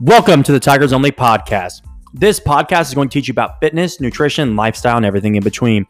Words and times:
Welcome 0.00 0.44
to 0.44 0.52
the 0.52 0.60
Tigers 0.60 0.92
Only 0.92 1.10
podcast. 1.10 1.82
This 2.14 2.38
podcast 2.38 2.82
is 2.82 2.94
going 2.94 3.08
to 3.08 3.12
teach 3.12 3.26
you 3.26 3.32
about 3.32 3.58
fitness, 3.58 4.00
nutrition, 4.00 4.54
lifestyle, 4.54 4.96
and 4.96 5.04
everything 5.04 5.34
in 5.34 5.42
between. 5.42 5.86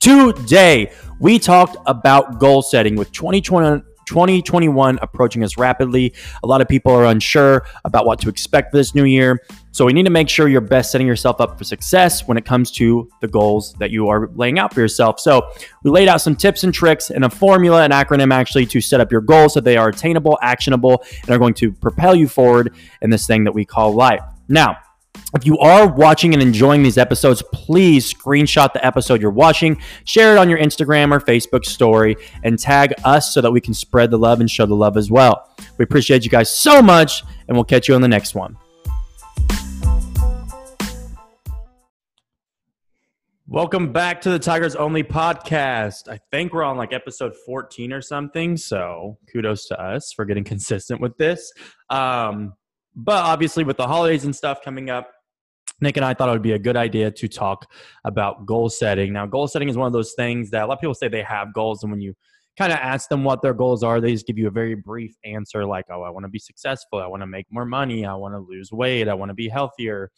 Today, 0.00 0.90
we 1.20 1.38
talked 1.38 1.76
about 1.86 2.40
goal 2.40 2.62
setting 2.62 2.96
with 2.96 3.12
2020, 3.12 3.84
2021 4.06 4.98
approaching 5.02 5.44
us 5.44 5.56
rapidly. 5.56 6.14
A 6.42 6.46
lot 6.46 6.60
of 6.60 6.68
people 6.68 6.92
are 6.92 7.06
unsure 7.06 7.64
about 7.84 8.06
what 8.06 8.20
to 8.20 8.28
expect 8.28 8.70
for 8.70 8.76
this 8.76 8.94
new 8.94 9.04
year. 9.04 9.42
So, 9.70 9.86
we 9.86 9.92
need 9.92 10.04
to 10.04 10.10
make 10.10 10.28
sure 10.28 10.48
you're 10.48 10.60
best 10.60 10.92
setting 10.92 11.06
yourself 11.06 11.40
up 11.40 11.56
for 11.56 11.64
success 11.64 12.26
when 12.26 12.36
it 12.36 12.44
comes 12.44 12.70
to 12.72 13.08
the 13.20 13.28
goals 13.28 13.72
that 13.74 13.90
you 13.90 14.08
are 14.08 14.28
laying 14.34 14.58
out 14.58 14.74
for 14.74 14.80
yourself. 14.80 15.18
So, 15.18 15.50
we 15.82 15.90
laid 15.90 16.08
out 16.08 16.20
some 16.20 16.36
tips 16.36 16.64
and 16.64 16.74
tricks 16.74 17.10
and 17.10 17.24
a 17.24 17.30
formula, 17.30 17.82
an 17.82 17.90
acronym 17.90 18.32
actually, 18.32 18.66
to 18.66 18.80
set 18.80 19.00
up 19.00 19.10
your 19.10 19.22
goals 19.22 19.54
so 19.54 19.60
they 19.60 19.76
are 19.76 19.88
attainable, 19.88 20.38
actionable, 20.42 21.02
and 21.22 21.30
are 21.30 21.38
going 21.38 21.54
to 21.54 21.72
propel 21.72 22.14
you 22.14 22.28
forward 22.28 22.74
in 23.00 23.10
this 23.10 23.26
thing 23.26 23.44
that 23.44 23.52
we 23.52 23.64
call 23.64 23.94
life. 23.94 24.22
Now, 24.48 24.76
if 25.34 25.46
you 25.46 25.58
are 25.58 25.88
watching 25.88 26.34
and 26.34 26.42
enjoying 26.42 26.82
these 26.82 26.98
episodes, 26.98 27.42
please 27.52 28.12
screenshot 28.12 28.72
the 28.72 28.84
episode 28.84 29.20
you're 29.20 29.30
watching, 29.30 29.80
share 30.04 30.36
it 30.36 30.38
on 30.38 30.50
your 30.50 30.58
Instagram 30.58 31.10
or 31.10 31.20
Facebook 31.20 31.64
story, 31.64 32.16
and 32.42 32.58
tag 32.58 32.92
us 33.04 33.32
so 33.32 33.40
that 33.40 33.50
we 33.50 33.60
can 33.60 33.72
spread 33.72 34.10
the 34.10 34.18
love 34.18 34.40
and 34.40 34.50
show 34.50 34.66
the 34.66 34.74
love 34.74 34.96
as 34.96 35.10
well. 35.10 35.48
We 35.78 35.84
appreciate 35.84 36.24
you 36.24 36.30
guys 36.30 36.54
so 36.54 36.82
much, 36.82 37.22
and 37.48 37.56
we'll 37.56 37.64
catch 37.64 37.88
you 37.88 37.94
on 37.94 38.02
the 38.02 38.08
next 38.08 38.34
one. 38.34 38.58
Welcome 43.48 43.92
back 43.92 44.22
to 44.22 44.30
the 44.30 44.38
Tigers 44.38 44.76
Only 44.76 45.02
podcast. 45.02 46.08
I 46.08 46.18
think 46.30 46.54
we're 46.54 46.62
on 46.62 46.78
like 46.78 46.94
episode 46.94 47.34
14 47.44 47.92
or 47.92 48.00
something. 48.00 48.56
So 48.56 49.18
kudos 49.30 49.66
to 49.66 49.78
us 49.78 50.12
for 50.14 50.24
getting 50.24 50.44
consistent 50.44 51.02
with 51.02 51.16
this. 51.18 51.52
Um, 51.90 52.54
but 52.94 53.22
obviously, 53.24 53.64
with 53.64 53.76
the 53.76 53.86
holidays 53.86 54.24
and 54.24 54.34
stuff 54.34 54.62
coming 54.62 54.90
up, 54.90 55.10
Nick 55.80 55.96
and 55.96 56.04
I 56.04 56.14
thought 56.14 56.28
it 56.28 56.32
would 56.32 56.42
be 56.42 56.52
a 56.52 56.58
good 56.58 56.76
idea 56.76 57.10
to 57.10 57.28
talk 57.28 57.66
about 58.04 58.46
goal 58.46 58.68
setting. 58.68 59.12
Now, 59.12 59.26
goal 59.26 59.48
setting 59.48 59.68
is 59.68 59.76
one 59.76 59.86
of 59.86 59.92
those 59.92 60.12
things 60.14 60.50
that 60.50 60.62
a 60.62 60.66
lot 60.66 60.74
of 60.74 60.80
people 60.80 60.94
say 60.94 61.08
they 61.08 61.22
have 61.22 61.52
goals, 61.52 61.82
and 61.82 61.90
when 61.90 62.00
you 62.00 62.14
kind 62.58 62.72
of 62.72 62.78
ask 62.78 63.08
them 63.08 63.24
what 63.24 63.40
their 63.42 63.54
goals 63.54 63.82
are, 63.82 64.00
they 64.00 64.12
just 64.12 64.26
give 64.26 64.38
you 64.38 64.46
a 64.46 64.50
very 64.50 64.74
brief 64.74 65.16
answer 65.24 65.64
like, 65.64 65.86
oh, 65.90 66.02
I 66.02 66.10
want 66.10 66.24
to 66.24 66.30
be 66.30 66.38
successful. 66.38 67.00
I 67.00 67.06
want 67.06 67.22
to 67.22 67.26
make 67.26 67.46
more 67.50 67.64
money. 67.64 68.04
I 68.04 68.14
want 68.14 68.34
to 68.34 68.40
lose 68.40 68.70
weight. 68.70 69.08
I 69.08 69.14
want 69.14 69.30
to 69.30 69.34
be 69.34 69.48
healthier. 69.48 70.10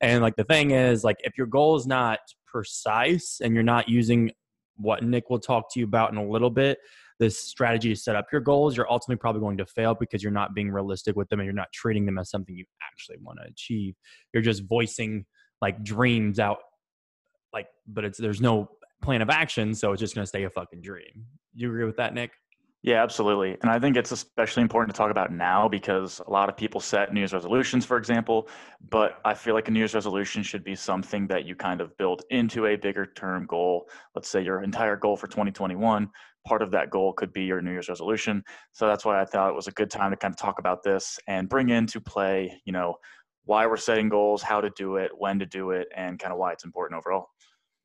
And 0.00 0.22
like 0.22 0.36
the 0.36 0.44
thing 0.44 0.70
is, 0.70 1.04
like, 1.04 1.18
if 1.20 1.36
your 1.36 1.46
goal 1.46 1.76
is 1.76 1.86
not 1.86 2.20
precise 2.46 3.40
and 3.42 3.54
you're 3.54 3.62
not 3.62 3.88
using 3.88 4.30
what 4.76 5.02
Nick 5.02 5.30
will 5.30 5.38
talk 5.38 5.72
to 5.72 5.80
you 5.80 5.84
about 5.84 6.10
in 6.10 6.16
a 6.16 6.26
little 6.26 6.50
bit, 6.50 6.78
this 7.18 7.38
strategy 7.38 7.90
to 7.90 7.96
set 7.96 8.16
up 8.16 8.26
your 8.32 8.40
goals, 8.40 8.76
you're 8.76 8.90
ultimately 8.90 9.18
probably 9.18 9.40
going 9.40 9.56
to 9.58 9.66
fail 9.66 9.94
because 9.94 10.22
you're 10.22 10.32
not 10.32 10.54
being 10.54 10.70
realistic 10.70 11.16
with 11.16 11.28
them 11.28 11.40
and 11.40 11.46
you're 11.46 11.54
not 11.54 11.72
treating 11.72 12.06
them 12.06 12.18
as 12.18 12.30
something 12.30 12.56
you 12.56 12.64
actually 12.82 13.16
want 13.22 13.38
to 13.42 13.48
achieve. 13.48 13.94
You're 14.32 14.42
just 14.42 14.64
voicing 14.68 15.24
like 15.60 15.82
dreams 15.82 16.38
out, 16.38 16.58
like, 17.52 17.66
but 17.86 18.04
it's 18.04 18.18
there's 18.18 18.40
no 18.40 18.68
plan 19.02 19.22
of 19.22 19.30
action, 19.30 19.74
so 19.74 19.92
it's 19.92 20.00
just 20.00 20.14
going 20.14 20.24
to 20.24 20.28
stay 20.28 20.44
a 20.44 20.50
fucking 20.50 20.80
dream. 20.82 21.26
You 21.54 21.68
agree 21.68 21.84
with 21.84 21.96
that, 21.96 22.14
Nick? 22.14 22.32
Yeah, 22.84 23.02
absolutely. 23.02 23.56
And 23.62 23.70
I 23.70 23.78
think 23.78 23.96
it's 23.96 24.12
especially 24.12 24.62
important 24.62 24.94
to 24.94 24.98
talk 24.98 25.10
about 25.10 25.32
now 25.32 25.68
because 25.68 26.20
a 26.26 26.30
lot 26.30 26.50
of 26.50 26.56
people 26.56 26.82
set 26.82 27.14
New 27.14 27.20
Year's 27.20 27.32
resolutions, 27.32 27.86
for 27.86 27.96
example, 27.96 28.46
but 28.90 29.20
I 29.24 29.32
feel 29.32 29.54
like 29.54 29.68
a 29.68 29.70
New 29.70 29.78
Year's 29.78 29.94
resolution 29.94 30.42
should 30.42 30.64
be 30.64 30.74
something 30.74 31.26
that 31.28 31.46
you 31.46 31.56
kind 31.56 31.80
of 31.80 31.96
build 31.96 32.24
into 32.28 32.66
a 32.66 32.76
bigger 32.76 33.06
term 33.06 33.46
goal. 33.46 33.88
Let's 34.14 34.28
say 34.28 34.42
your 34.42 34.62
entire 34.62 34.96
goal 34.96 35.16
for 35.16 35.28
2021, 35.28 36.10
part 36.44 36.62
of 36.62 36.70
that 36.72 36.90
goal 36.90 37.12
could 37.12 37.32
be 37.32 37.44
your 37.44 37.60
New 37.60 37.72
Year's 37.72 37.88
resolution. 37.88 38.42
So 38.72 38.86
that's 38.86 39.04
why 39.04 39.20
I 39.20 39.24
thought 39.24 39.50
it 39.50 39.54
was 39.54 39.68
a 39.68 39.72
good 39.72 39.90
time 39.90 40.10
to 40.10 40.16
kind 40.16 40.32
of 40.32 40.38
talk 40.38 40.58
about 40.58 40.82
this 40.82 41.18
and 41.26 41.48
bring 41.48 41.70
into 41.70 42.00
play, 42.00 42.60
you 42.64 42.72
know, 42.72 42.96
why 43.44 43.66
we're 43.66 43.76
setting 43.76 44.08
goals, 44.08 44.42
how 44.42 44.60
to 44.60 44.70
do 44.76 44.96
it, 44.96 45.10
when 45.16 45.38
to 45.38 45.46
do 45.46 45.70
it, 45.70 45.88
and 45.94 46.18
kind 46.18 46.32
of 46.32 46.38
why 46.38 46.52
it's 46.52 46.64
important 46.64 46.98
overall. 46.98 47.26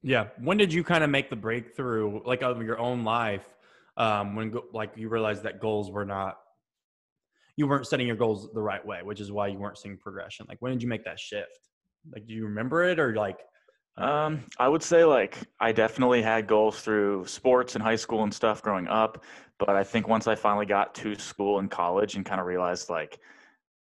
Yeah. 0.02 0.28
When 0.38 0.58
did 0.58 0.72
you 0.72 0.84
kind 0.84 1.04
of 1.04 1.10
make 1.10 1.30
the 1.30 1.36
breakthrough, 1.36 2.22
like 2.24 2.42
of 2.42 2.62
your 2.62 2.80
own 2.80 3.04
life? 3.04 3.50
um, 4.00 4.34
when 4.36 4.54
like 4.74 4.94
you 4.96 5.10
realized 5.10 5.44
that 5.44 5.60
goals 5.60 5.92
were 5.92 6.06
not 6.06 6.38
you 7.58 7.68
weren't 7.68 7.86
setting 7.86 8.08
your 8.08 8.16
goals 8.16 8.48
the 8.54 8.62
right 8.62 8.84
way, 8.86 9.02
which 9.04 9.20
is 9.20 9.34
why 9.34 9.48
you 9.48 9.60
weren't 9.60 9.78
seeing 9.78 9.98
progression. 9.98 10.46
Like 10.48 10.62
when 10.62 10.72
did 10.72 10.82
you 10.82 10.88
make 10.88 11.04
that 11.04 11.20
shift? 11.20 11.68
Like 12.12 12.26
do 12.26 12.34
you 12.34 12.46
remember 12.46 12.86
it 12.86 13.00
or 13.00 13.14
like 13.14 13.40
um, 14.00 14.44
I 14.58 14.68
would 14.68 14.82
say 14.84 15.04
like 15.04 15.38
I 15.60 15.72
definitely 15.72 16.22
had 16.22 16.48
goals 16.48 16.82
through 16.82 17.26
sports 17.26 17.76
and 17.76 17.84
high 17.84 17.96
school 17.96 18.24
and 18.24 18.34
stuff 18.34 18.62
growing 18.62 18.88
up, 18.88 19.24
but 19.58 19.70
I 19.70 19.84
think 19.84 20.08
once 20.08 20.26
I 20.28 20.36
finally 20.36 20.66
got 20.66 20.96
to 20.96 21.16
school 21.16 21.60
and 21.60 21.70
college 21.70 22.16
and 22.16 22.26
kind 22.26 22.40
of 22.40 22.48
realized 22.48 22.90
like 22.90 23.20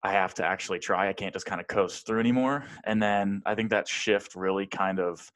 I 0.05 0.13
have 0.13 0.35
to 0.35 0.45
actually 0.45 0.79
try, 0.79 1.09
I 1.09 1.13
can't 1.13 1.33
just 1.33 1.47
kind 1.47 1.61
of 1.61 1.67
coast 1.67 2.07
through 2.07 2.21
anymore. 2.21 2.65
And 2.85 3.03
then 3.03 3.43
I 3.45 3.55
think 3.55 3.71
that 3.71 3.89
shift 3.89 4.35
really 4.37 4.67
kind 4.67 5.01
of 5.01 5.31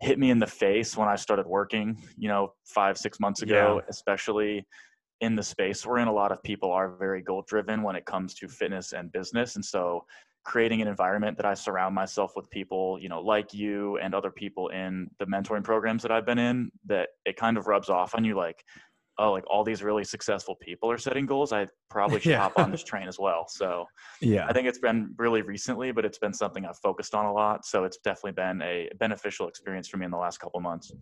hit 0.00 0.18
me 0.18 0.30
in 0.30 0.38
the 0.38 0.46
face 0.46 0.96
when 0.96 1.08
I 1.08 1.16
started 1.16 1.46
working, 1.46 2.02
you 2.16 2.28
know, 2.28 2.54
five, 2.64 2.96
six 2.96 3.18
months 3.20 3.42
ago, 3.42 3.80
yeah. 3.82 3.88
especially 3.88 4.66
in 5.20 5.34
the 5.34 5.42
space 5.42 5.84
we're 5.84 5.98
in. 5.98 6.08
A 6.08 6.12
lot 6.12 6.32
of 6.32 6.42
people 6.42 6.70
are 6.70 6.96
very 6.96 7.20
goal 7.20 7.44
driven 7.46 7.82
when 7.82 7.96
it 7.96 8.04
comes 8.04 8.34
to 8.34 8.48
fitness 8.48 8.92
and 8.92 9.10
business. 9.12 9.56
And 9.56 9.64
so 9.64 10.04
creating 10.46 10.80
an 10.80 10.86
environment 10.86 11.36
that 11.36 11.44
I 11.44 11.54
surround 11.54 11.94
myself 11.94 12.34
with 12.36 12.48
people, 12.50 12.98
you 13.00 13.08
know, 13.08 13.20
like 13.20 13.52
you 13.52 13.98
and 13.98 14.14
other 14.14 14.30
people 14.30 14.68
in 14.68 15.10
the 15.18 15.26
mentoring 15.26 15.64
programs 15.64 16.02
that 16.02 16.12
I've 16.12 16.24
been 16.24 16.38
in, 16.38 16.70
that 16.86 17.08
it 17.24 17.36
kind 17.36 17.58
of 17.58 17.66
rubs 17.66 17.90
off 17.90 18.14
on 18.14 18.24
you 18.24 18.36
like, 18.36 18.64
oh, 19.18 19.32
like 19.32 19.42
all 19.50 19.64
these 19.64 19.82
really 19.82 20.04
successful 20.04 20.54
people 20.54 20.88
are 20.88 20.98
setting 20.98 21.26
goals. 21.26 21.52
I 21.52 21.66
probably 21.90 22.20
should 22.22 22.30
yeah. 22.30 22.38
hop 22.38 22.58
on 22.58 22.70
this 22.70 22.84
train 22.84 23.08
as 23.08 23.18
well. 23.18 23.46
So 23.48 23.86
yeah, 24.20 24.46
I 24.46 24.52
think 24.52 24.68
it's 24.68 24.78
been 24.78 25.14
really 25.18 25.42
recently, 25.42 25.90
but 25.90 26.04
it's 26.04 26.18
been 26.18 26.32
something 26.32 26.64
I've 26.64 26.78
focused 26.78 27.14
on 27.14 27.26
a 27.26 27.32
lot. 27.32 27.66
So 27.66 27.82
it's 27.82 27.98
definitely 27.98 28.32
been 28.32 28.62
a 28.62 28.88
beneficial 29.00 29.48
experience 29.48 29.88
for 29.88 29.96
me 29.96 30.04
in 30.04 30.12
the 30.12 30.16
last 30.16 30.38
couple 30.38 30.60
months. 30.60 30.92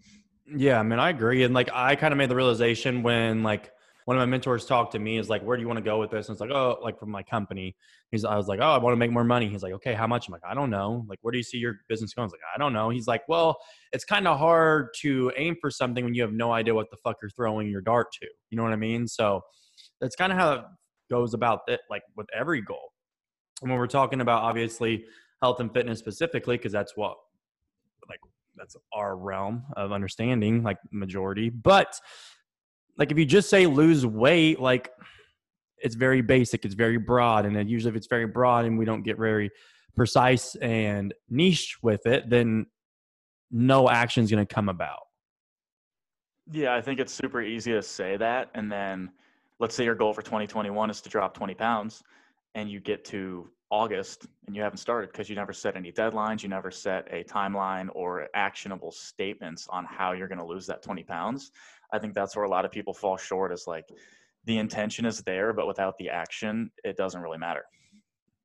Yeah, 0.47 0.81
I 0.81 0.83
mean, 0.83 0.99
I 0.99 1.11
agree. 1.11 1.43
And 1.43 1.53
like, 1.53 1.69
I 1.73 1.97
kind 1.97 2.13
of 2.13 2.19
made 2.19 2.31
the 2.31 2.37
realization 2.37 3.03
when 3.03 3.43
like 3.43 3.73
one 4.05 4.17
of 4.17 4.21
my 4.21 4.27
mentors 4.27 4.67
talked 4.67 4.93
to 4.93 4.99
me 4.99 5.17
is 5.17 5.31
like, 5.31 5.43
where 5.43 5.57
do 5.57 5.63
you 5.63 5.67
want 5.67 5.79
to 5.79 5.85
go 5.85 5.99
with 5.99 6.11
this? 6.11 6.29
And 6.29 6.35
it's 6.35 6.41
like, 6.41 6.51
oh, 6.51 6.79
like 6.83 6.99
from 6.99 7.11
my 7.11 7.23
company. 7.23 7.75
He's, 8.11 8.25
I 8.25 8.37
was 8.37 8.49
like, 8.49 8.61
oh, 8.61 8.71
I 8.71 8.79
want 8.79 8.93
to 8.93 8.99
make 8.99 9.11
more 9.11 9.25
money. 9.25 9.49
He's 9.49 9.63
like, 9.63 9.73
okay, 9.75 9.95
how 9.95 10.07
much? 10.07 10.29
I'm 10.29 10.33
like, 10.33 10.43
I 10.47 10.53
don't 10.53 10.69
know. 10.69 11.07
Like, 11.09 11.19
where 11.23 11.33
do 11.33 11.39
you 11.39 11.45
see 11.45 11.57
your 11.57 11.77
business 11.89 12.13
going? 12.13 12.29
I 12.29 12.33
like, 12.33 12.41
I 12.55 12.59
don't 12.59 12.75
know. 12.75 12.91
He's 12.91 13.07
like, 13.07 13.23
well, 13.29 13.57
it's 13.93 14.05
kind 14.05 14.29
of 14.29 14.39
hard 14.39 14.89
to 15.01 15.33
aim 15.37 15.57
for 15.61 15.71
something 15.71 16.05
when 16.05 16.15
you 16.15 16.21
have 16.21 16.33
no 16.33 16.53
idea 16.53 16.75
what 16.75 16.91
the 16.91 16.99
fuck 16.99 17.17
you're 17.23 17.31
throwing 17.31 17.71
your 17.71 17.81
dart 17.81 18.09
to. 18.21 18.29
You 18.51 18.57
know 18.57 18.63
what 18.63 18.73
I 18.73 18.77
mean? 18.77 19.09
So 19.09 19.41
that's 20.01 20.17
kind 20.17 20.33
of 20.33 20.39
how 20.39 20.53
it 20.53 20.65
goes 21.11 21.33
about 21.33 21.61
it, 21.67 21.81
like 21.89 22.03
with 22.17 22.27
every 22.37 22.61
goal. 22.61 22.93
And 23.63 23.71
when 23.71 23.79
we're 23.79 23.87
talking 23.87 24.21
about 24.21 24.43
obviously 24.43 25.07
health 25.43 25.61
and 25.61 25.73
fitness 25.73 25.99
specifically, 25.99 26.57
because 26.57 26.73
that's 26.73 26.97
what 26.97 27.17
like 28.09 28.21
that's 28.57 28.77
our 28.93 29.17
realm 29.17 29.65
of 29.77 29.93
understanding, 29.93 30.63
like 30.63 30.77
majority. 30.93 31.49
But 31.49 31.99
like 32.97 33.11
if 33.11 33.19
you 33.19 33.25
just 33.25 33.51
say 33.51 33.67
lose 33.67 34.07
weight, 34.07 34.61
like 34.61 34.91
it's 35.79 35.95
very 35.95 36.23
basic, 36.23 36.65
it's 36.65 36.75
very 36.75 36.97
broad, 36.97 37.47
and 37.47 37.55
then 37.55 37.69
usually 37.69 37.91
if 37.91 37.97
it's 37.97 38.07
very 38.07 38.27
broad 38.27 38.65
and 38.65 38.79
we 38.79 38.85
don't 38.85 39.03
get 39.03 39.19
very 39.19 39.51
precise 39.95 40.55
and 40.57 41.15
niche 41.29 41.77
with 41.83 42.07
it, 42.07 42.29
then 42.29 42.67
no 43.51 43.89
action 43.89 44.25
is 44.25 44.31
going 44.31 44.45
to 44.45 44.55
come 44.55 44.69
about. 44.69 45.01
Yeah, 46.51 46.75
I 46.75 46.81
think 46.81 47.01
it's 47.01 47.13
super 47.13 47.41
easy 47.41 47.73
to 47.73 47.83
say 47.83 48.17
that, 48.17 48.51
and 48.55 48.71
then 48.71 49.11
let's 49.61 49.75
say 49.75 49.85
your 49.85 49.95
goal 49.95 50.13
for 50.13 50.23
2021 50.23 50.91
is 50.91 51.01
to 51.01 51.09
drop 51.09 51.35
20 51.35 51.55
pounds, 51.55 52.03
and 52.55 52.71
you 52.71 52.81
get 52.81 53.05
to 53.07 53.49
August 53.71 54.27
and 54.47 54.55
you 54.55 54.63
haven't 54.63 54.79
started 54.79 55.11
because 55.11 55.29
you 55.29 55.35
never 55.35 55.53
set 55.53 55.75
any 55.75 55.91
deadlines, 55.91 56.43
you 56.43 56.49
never 56.49 56.71
set 56.71 57.09
a 57.11 57.25
timeline 57.25 57.89
or 57.93 58.29
actionable 58.35 58.93
statements 58.93 59.67
on 59.69 59.85
how 59.85 60.13
you're 60.13 60.29
going 60.29 60.39
to 60.39 60.45
lose 60.45 60.67
that 60.67 60.83
20 60.83 61.03
pounds. 61.03 61.51
I 61.95 61.99
think 62.01 62.13
that's 62.13 62.35
where 62.35 62.45
a 62.45 62.49
lot 62.49 62.65
of 62.65 62.73
people 62.73 62.93
fall 62.93 63.17
short 63.17 63.53
is 63.53 63.65
like 63.69 63.85
the 64.47 64.59
intention 64.59 65.07
is 65.07 65.23
there, 65.23 65.53
but 65.53 65.69
without 65.69 65.97
the 65.97 66.11
action, 66.11 66.71
it 66.83 66.97
doesn't 66.97 67.21
really 67.21 67.39
matter. 67.39 67.63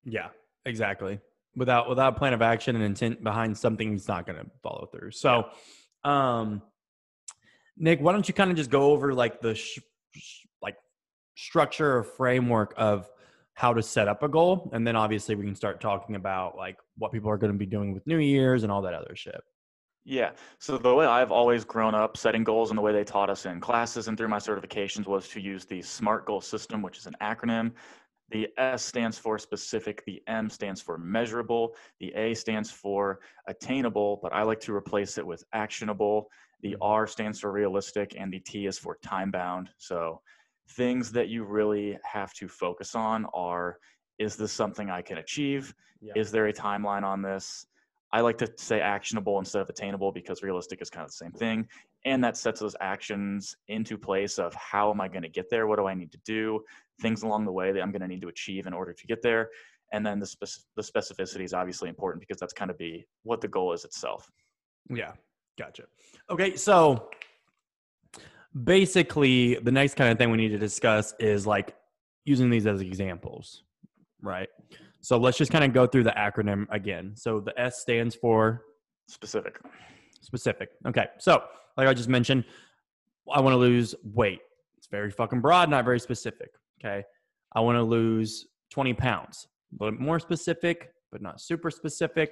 Yeah, 0.06 0.28
exactly. 0.66 1.20
Without 1.56 1.90
without 1.90 2.16
a 2.16 2.16
plan 2.16 2.34
of 2.34 2.44
action 2.44 2.76
and 2.76 2.86
intent 2.86 3.24
behind 3.24 3.58
something, 3.58 3.96
it's 3.96 4.08
not 4.08 4.28
going 4.28 4.38
to 4.38 4.46
follow 4.62 4.88
through. 4.92 5.12
So, 5.12 5.50
um, 6.04 6.62
Nick, 7.76 8.00
why 8.00 8.12
don't 8.12 8.28
you 8.28 8.36
kind 8.36 8.52
of 8.52 8.56
just 8.56 8.70
go 8.70 8.92
over 8.92 9.16
like 9.16 9.42
the 9.42 9.56
sh- 9.56 9.80
sh- 10.14 10.46
like 10.62 10.76
structure 11.36 11.98
or 11.98 12.04
framework 12.04 12.76
of 12.78 13.10
how 13.56 13.74
to 13.74 13.82
set 13.82 14.08
up 14.08 14.22
a 14.22 14.28
goal, 14.30 14.70
and 14.74 14.86
then 14.86 14.96
obviously 14.96 15.34
we 15.34 15.44
can 15.44 15.56
start 15.56 15.82
talking 15.82 16.16
about 16.16 16.56
like 16.56 16.78
what 17.00 17.12
people 17.12 17.32
are 17.32 17.38
going 17.38 17.52
to 17.52 17.58
be 17.58 17.66
doing 17.66 17.96
with 17.96 18.06
New 18.06 18.20
Year's 18.20 18.62
and 18.62 18.72
all 18.72 18.84
that 18.84 18.94
other 18.94 19.16
shit. 19.16 19.42
Yeah. 20.06 20.32
So 20.60 20.78
the 20.78 20.94
way 20.94 21.06
I've 21.06 21.32
always 21.32 21.64
grown 21.64 21.94
up 21.94 22.18
setting 22.18 22.44
goals 22.44 22.72
and 22.72 22.78
the 22.78 22.82
way 22.82 22.94
they 22.94 23.04
taught 23.04 23.30
us 23.30 23.46
in 23.46 23.60
classes 23.60 24.08
and 24.08 24.18
through 24.18 24.30
my 24.30 24.40
certifications 24.40 25.06
was 25.06 25.28
to 25.30 25.42
use 25.42 25.66
the 25.66 25.82
SMART 25.82 26.26
goal 26.26 26.42
system, 26.42 26.82
which 26.82 26.98
is 26.98 27.06
an 27.06 27.16
acronym. 27.22 27.72
The 28.32 28.48
S 28.58 28.84
stands 28.84 29.18
for 29.18 29.40
specific, 29.40 30.04
the 30.06 30.22
M 30.28 30.50
stands 30.50 30.82
for 30.82 30.98
measurable, 30.98 31.76
the 32.00 32.14
A 32.16 32.34
stands 32.34 32.70
for 32.70 33.20
attainable, 33.48 34.20
but 34.22 34.34
I 34.34 34.44
like 34.44 34.60
to 34.62 34.76
replace 34.76 35.18
it 35.18 35.26
with 35.26 35.44
actionable. 35.54 36.30
The 36.62 36.74
mm-hmm. 36.74 36.84
R 36.84 37.08
stands 37.08 37.40
for 37.40 37.52
realistic, 37.52 38.16
and 38.18 38.32
the 38.32 38.40
T 38.40 38.68
is 38.68 38.78
for 38.78 38.98
time 39.02 39.32
bound. 39.32 39.70
So 39.78 40.22
things 40.72 41.12
that 41.14 41.30
you 41.30 41.44
really 41.44 41.98
have 42.04 42.34
to 42.34 42.48
focus 42.48 42.94
on 42.94 43.26
are 43.34 43.80
is 44.20 44.36
this 44.36 44.52
something 44.52 44.90
I 44.90 45.02
can 45.02 45.18
achieve? 45.18 45.74
Yeah. 46.02 46.14
Is 46.16 46.32
there 46.32 46.48
a 46.48 46.54
timeline 46.54 47.04
on 47.04 47.22
this? 47.22 47.66
I 48.12 48.22
like 48.22 48.38
to 48.40 48.52
say 48.58 48.82
actionable 48.82 49.38
instead 49.38 49.62
of 49.62 49.70
attainable 49.70 50.12
because 50.12 50.42
realistic 50.42 50.82
is 50.82 50.90
kind 50.90 51.04
of 51.04 51.12
the 51.12 51.18
same 51.18 51.32
thing. 51.32 51.68
And 52.06 52.24
that 52.24 52.38
sets 52.38 52.60
those 52.60 52.76
actions 52.82 53.56
into 53.68 53.98
place 53.98 54.40
of 54.40 54.54
how 54.56 54.90
am 54.90 55.00
I 55.00 55.08
going 55.08 55.22
to 55.22 55.30
get 55.30 55.50
there? 55.50 55.68
What 55.68 55.78
do 55.78 55.86
I 55.86 55.94
need 55.94 56.12
to 56.14 56.20
do? 56.26 56.64
Things 57.02 57.24
along 57.24 57.46
the 57.46 57.52
way 57.52 57.72
that 57.72 57.82
I'm 57.82 57.92
going 57.92 58.02
to 58.02 58.08
need 58.08 58.22
to 58.22 58.28
achieve 58.30 58.66
in 58.66 58.74
order 58.74 58.94
to 58.94 59.08
get 59.08 59.22
there. 59.22 59.50
And 59.92 60.06
then 60.06 60.20
the, 60.20 60.58
the 60.76 60.82
specificity 60.82 61.44
is 61.44 61.54
obviously 61.54 61.90
important 61.90 62.22
because 62.22 62.40
that's 62.40 62.54
kind 62.54 62.72
of 62.72 62.78
be 62.78 63.06
what 63.24 63.42
the 63.42 63.48
goal 63.48 63.74
is 63.74 63.86
itself. 63.86 64.30
Yeah, 64.90 65.12
gotcha. 65.58 65.84
Okay, 66.30 66.56
so 66.56 67.10
basically, 68.64 69.56
the 69.56 69.72
next 69.72 69.96
kind 69.96 70.12
of 70.12 70.18
thing 70.18 70.32
we 70.32 70.38
need 70.38 70.50
to 70.50 70.58
discuss 70.58 71.14
is 71.20 71.46
like 71.46 71.76
using 72.26 72.50
these 72.50 72.66
as 72.68 72.82
examples, 72.82 73.64
right? 74.22 74.50
So 75.02 75.18
let's 75.18 75.38
just 75.38 75.52
kind 75.52 75.64
of 75.64 75.74
go 75.74 75.88
through 75.88 76.04
the 76.04 76.12
acronym 76.12 76.66
again. 76.72 77.14
So 77.16 77.40
the 77.40 77.58
S 77.60 77.80
stands 77.80 78.16
for 78.16 78.64
Specific. 79.08 79.58
specific. 80.22 80.70
Okay, 80.88 81.08
so 81.18 81.44
like 81.78 81.88
I 81.88 81.94
just 81.94 82.10
mentioned, 82.10 82.44
I 83.32 83.42
want 83.42 83.54
to 83.54 83.58
lose 83.58 83.96
weight. 84.04 84.42
It's 84.78 84.88
very 84.88 85.10
fucking 85.12 85.42
broad, 85.42 85.70
not 85.70 85.84
very 85.86 86.00
specific. 86.00 86.50
Okay, 86.80 87.04
I 87.56 87.60
want 87.62 87.78
to 87.78 87.84
lose 87.84 88.48
20 88.72 88.94
pounds. 88.94 89.48
A 89.80 89.84
little 89.84 90.00
more 90.00 90.20
specific, 90.20 90.92
but 91.12 91.22
not 91.22 91.42
super 91.42 91.72
specific. 91.72 92.32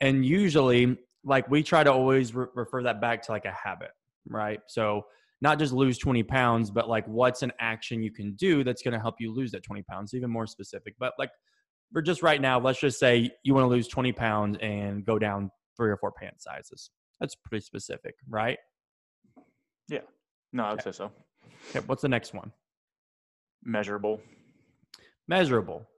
And 0.00 0.24
usually, 0.24 0.96
like 1.24 1.48
we 1.50 1.62
try 1.62 1.82
to 1.82 1.92
always 1.92 2.34
re- 2.34 2.46
refer 2.54 2.82
that 2.84 3.00
back 3.00 3.22
to 3.22 3.32
like 3.32 3.46
a 3.46 3.52
habit, 3.52 3.90
right? 4.28 4.60
So 4.68 5.06
not 5.40 5.58
just 5.58 5.72
lose 5.72 5.98
20 5.98 6.22
pounds, 6.22 6.70
but 6.70 6.88
like 6.88 7.06
what's 7.08 7.42
an 7.42 7.52
action 7.58 8.02
you 8.02 8.12
can 8.12 8.34
do 8.34 8.62
that's 8.62 8.82
going 8.82 8.94
to 8.94 9.00
help 9.00 9.16
you 9.18 9.32
lose 9.34 9.50
that 9.52 9.62
20 9.64 9.82
pounds, 9.82 10.14
even 10.14 10.30
more 10.30 10.46
specific. 10.46 10.94
But 11.00 11.14
like 11.18 11.30
for 11.92 12.02
just 12.02 12.22
right 12.22 12.40
now, 12.40 12.58
let's 12.60 12.80
just 12.80 12.98
say 12.98 13.30
you 13.44 13.54
want 13.54 13.64
to 13.64 13.68
lose 13.68 13.88
20 13.88 14.12
pounds 14.12 14.58
and 14.60 15.04
go 15.04 15.18
down 15.18 15.50
three 15.76 15.90
or 15.90 15.96
four 15.96 16.12
pant 16.12 16.34
sizes. 16.40 16.90
That's 17.20 17.34
pretty 17.34 17.64
specific, 17.64 18.14
right? 18.28 18.58
Yeah. 19.88 20.00
No, 20.52 20.64
I 20.64 20.70
would 20.72 20.80
Okay. 20.80 20.90
say 20.90 20.96
so. 20.96 21.12
Okay, 21.70 21.84
what's 21.86 22.02
the 22.02 22.08
next 22.08 22.34
one? 22.34 22.52
Measurable. 23.64 24.20
Measurable. 25.28 25.88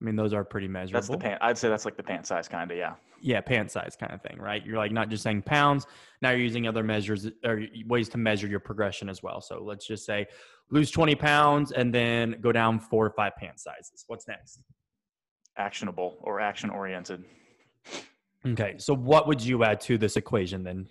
I 0.00 0.04
mean, 0.04 0.16
those 0.16 0.32
are 0.32 0.44
pretty 0.44 0.68
measurable. 0.68 1.00
That's 1.00 1.08
the 1.08 1.18
pant. 1.18 1.38
I'd 1.42 1.58
say 1.58 1.68
that's 1.68 1.84
like 1.84 1.96
the 1.96 2.02
pant 2.02 2.26
size 2.26 2.48
kind 2.48 2.70
of. 2.70 2.76
Yeah. 2.76 2.94
yeah, 3.20 3.40
pant 3.42 3.70
size 3.70 3.96
kind 4.00 4.12
of 4.12 4.22
thing, 4.22 4.38
right? 4.38 4.64
You're 4.64 4.78
like 4.78 4.92
not 4.92 5.10
just 5.10 5.22
saying 5.22 5.42
pounds. 5.42 5.86
Now 6.22 6.30
you're 6.30 6.40
using 6.40 6.66
other 6.66 6.82
measures 6.82 7.28
or 7.44 7.62
ways 7.86 8.08
to 8.10 8.18
measure 8.18 8.46
your 8.46 8.60
progression 8.60 9.10
as 9.10 9.22
well. 9.22 9.42
So 9.42 9.62
let's 9.62 9.86
just 9.86 10.06
say 10.06 10.26
lose 10.70 10.90
20 10.90 11.14
pounds 11.16 11.72
and 11.72 11.94
then 11.94 12.36
go 12.40 12.50
down 12.50 12.80
four 12.80 13.04
or 13.04 13.10
five 13.10 13.36
pant 13.36 13.60
sizes. 13.60 14.04
What's 14.06 14.26
next? 14.26 14.62
Actionable 15.58 16.16
or 16.22 16.40
action 16.40 16.70
oriented. 16.70 17.24
Okay, 18.46 18.76
so 18.78 18.94
what 18.94 19.26
would 19.26 19.42
you 19.42 19.64
add 19.64 19.82
to 19.82 19.98
this 19.98 20.16
equation 20.16 20.64
then? 20.64 20.88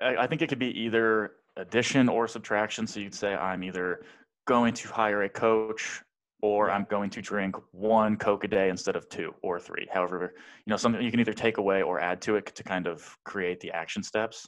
I, 0.00 0.16
I 0.18 0.26
think 0.28 0.40
it 0.40 0.48
could 0.48 0.60
be 0.60 0.70
either 0.78 1.32
addition 1.56 2.08
or 2.08 2.28
subtraction. 2.28 2.86
So 2.86 3.00
you'd 3.00 3.14
say 3.14 3.34
I'm 3.34 3.64
either 3.64 4.04
going 4.46 4.74
to 4.74 4.88
hire 4.88 5.24
a 5.24 5.28
coach 5.28 6.00
or 6.42 6.70
I'm 6.70 6.86
going 6.90 7.10
to 7.10 7.22
drink 7.22 7.56
one 7.72 8.16
Coke 8.16 8.44
a 8.44 8.48
day 8.48 8.68
instead 8.68 8.96
of 8.96 9.08
two 9.08 9.34
or 9.42 9.58
three. 9.58 9.86
However, 9.92 10.34
you 10.66 10.70
know, 10.70 10.76
something 10.76 11.02
you 11.02 11.10
can 11.10 11.20
either 11.20 11.32
take 11.32 11.58
away 11.58 11.82
or 11.82 12.00
add 12.00 12.20
to 12.22 12.36
it 12.36 12.46
to 12.54 12.62
kind 12.62 12.86
of 12.86 13.16
create 13.24 13.60
the 13.60 13.70
action 13.70 14.02
steps. 14.02 14.46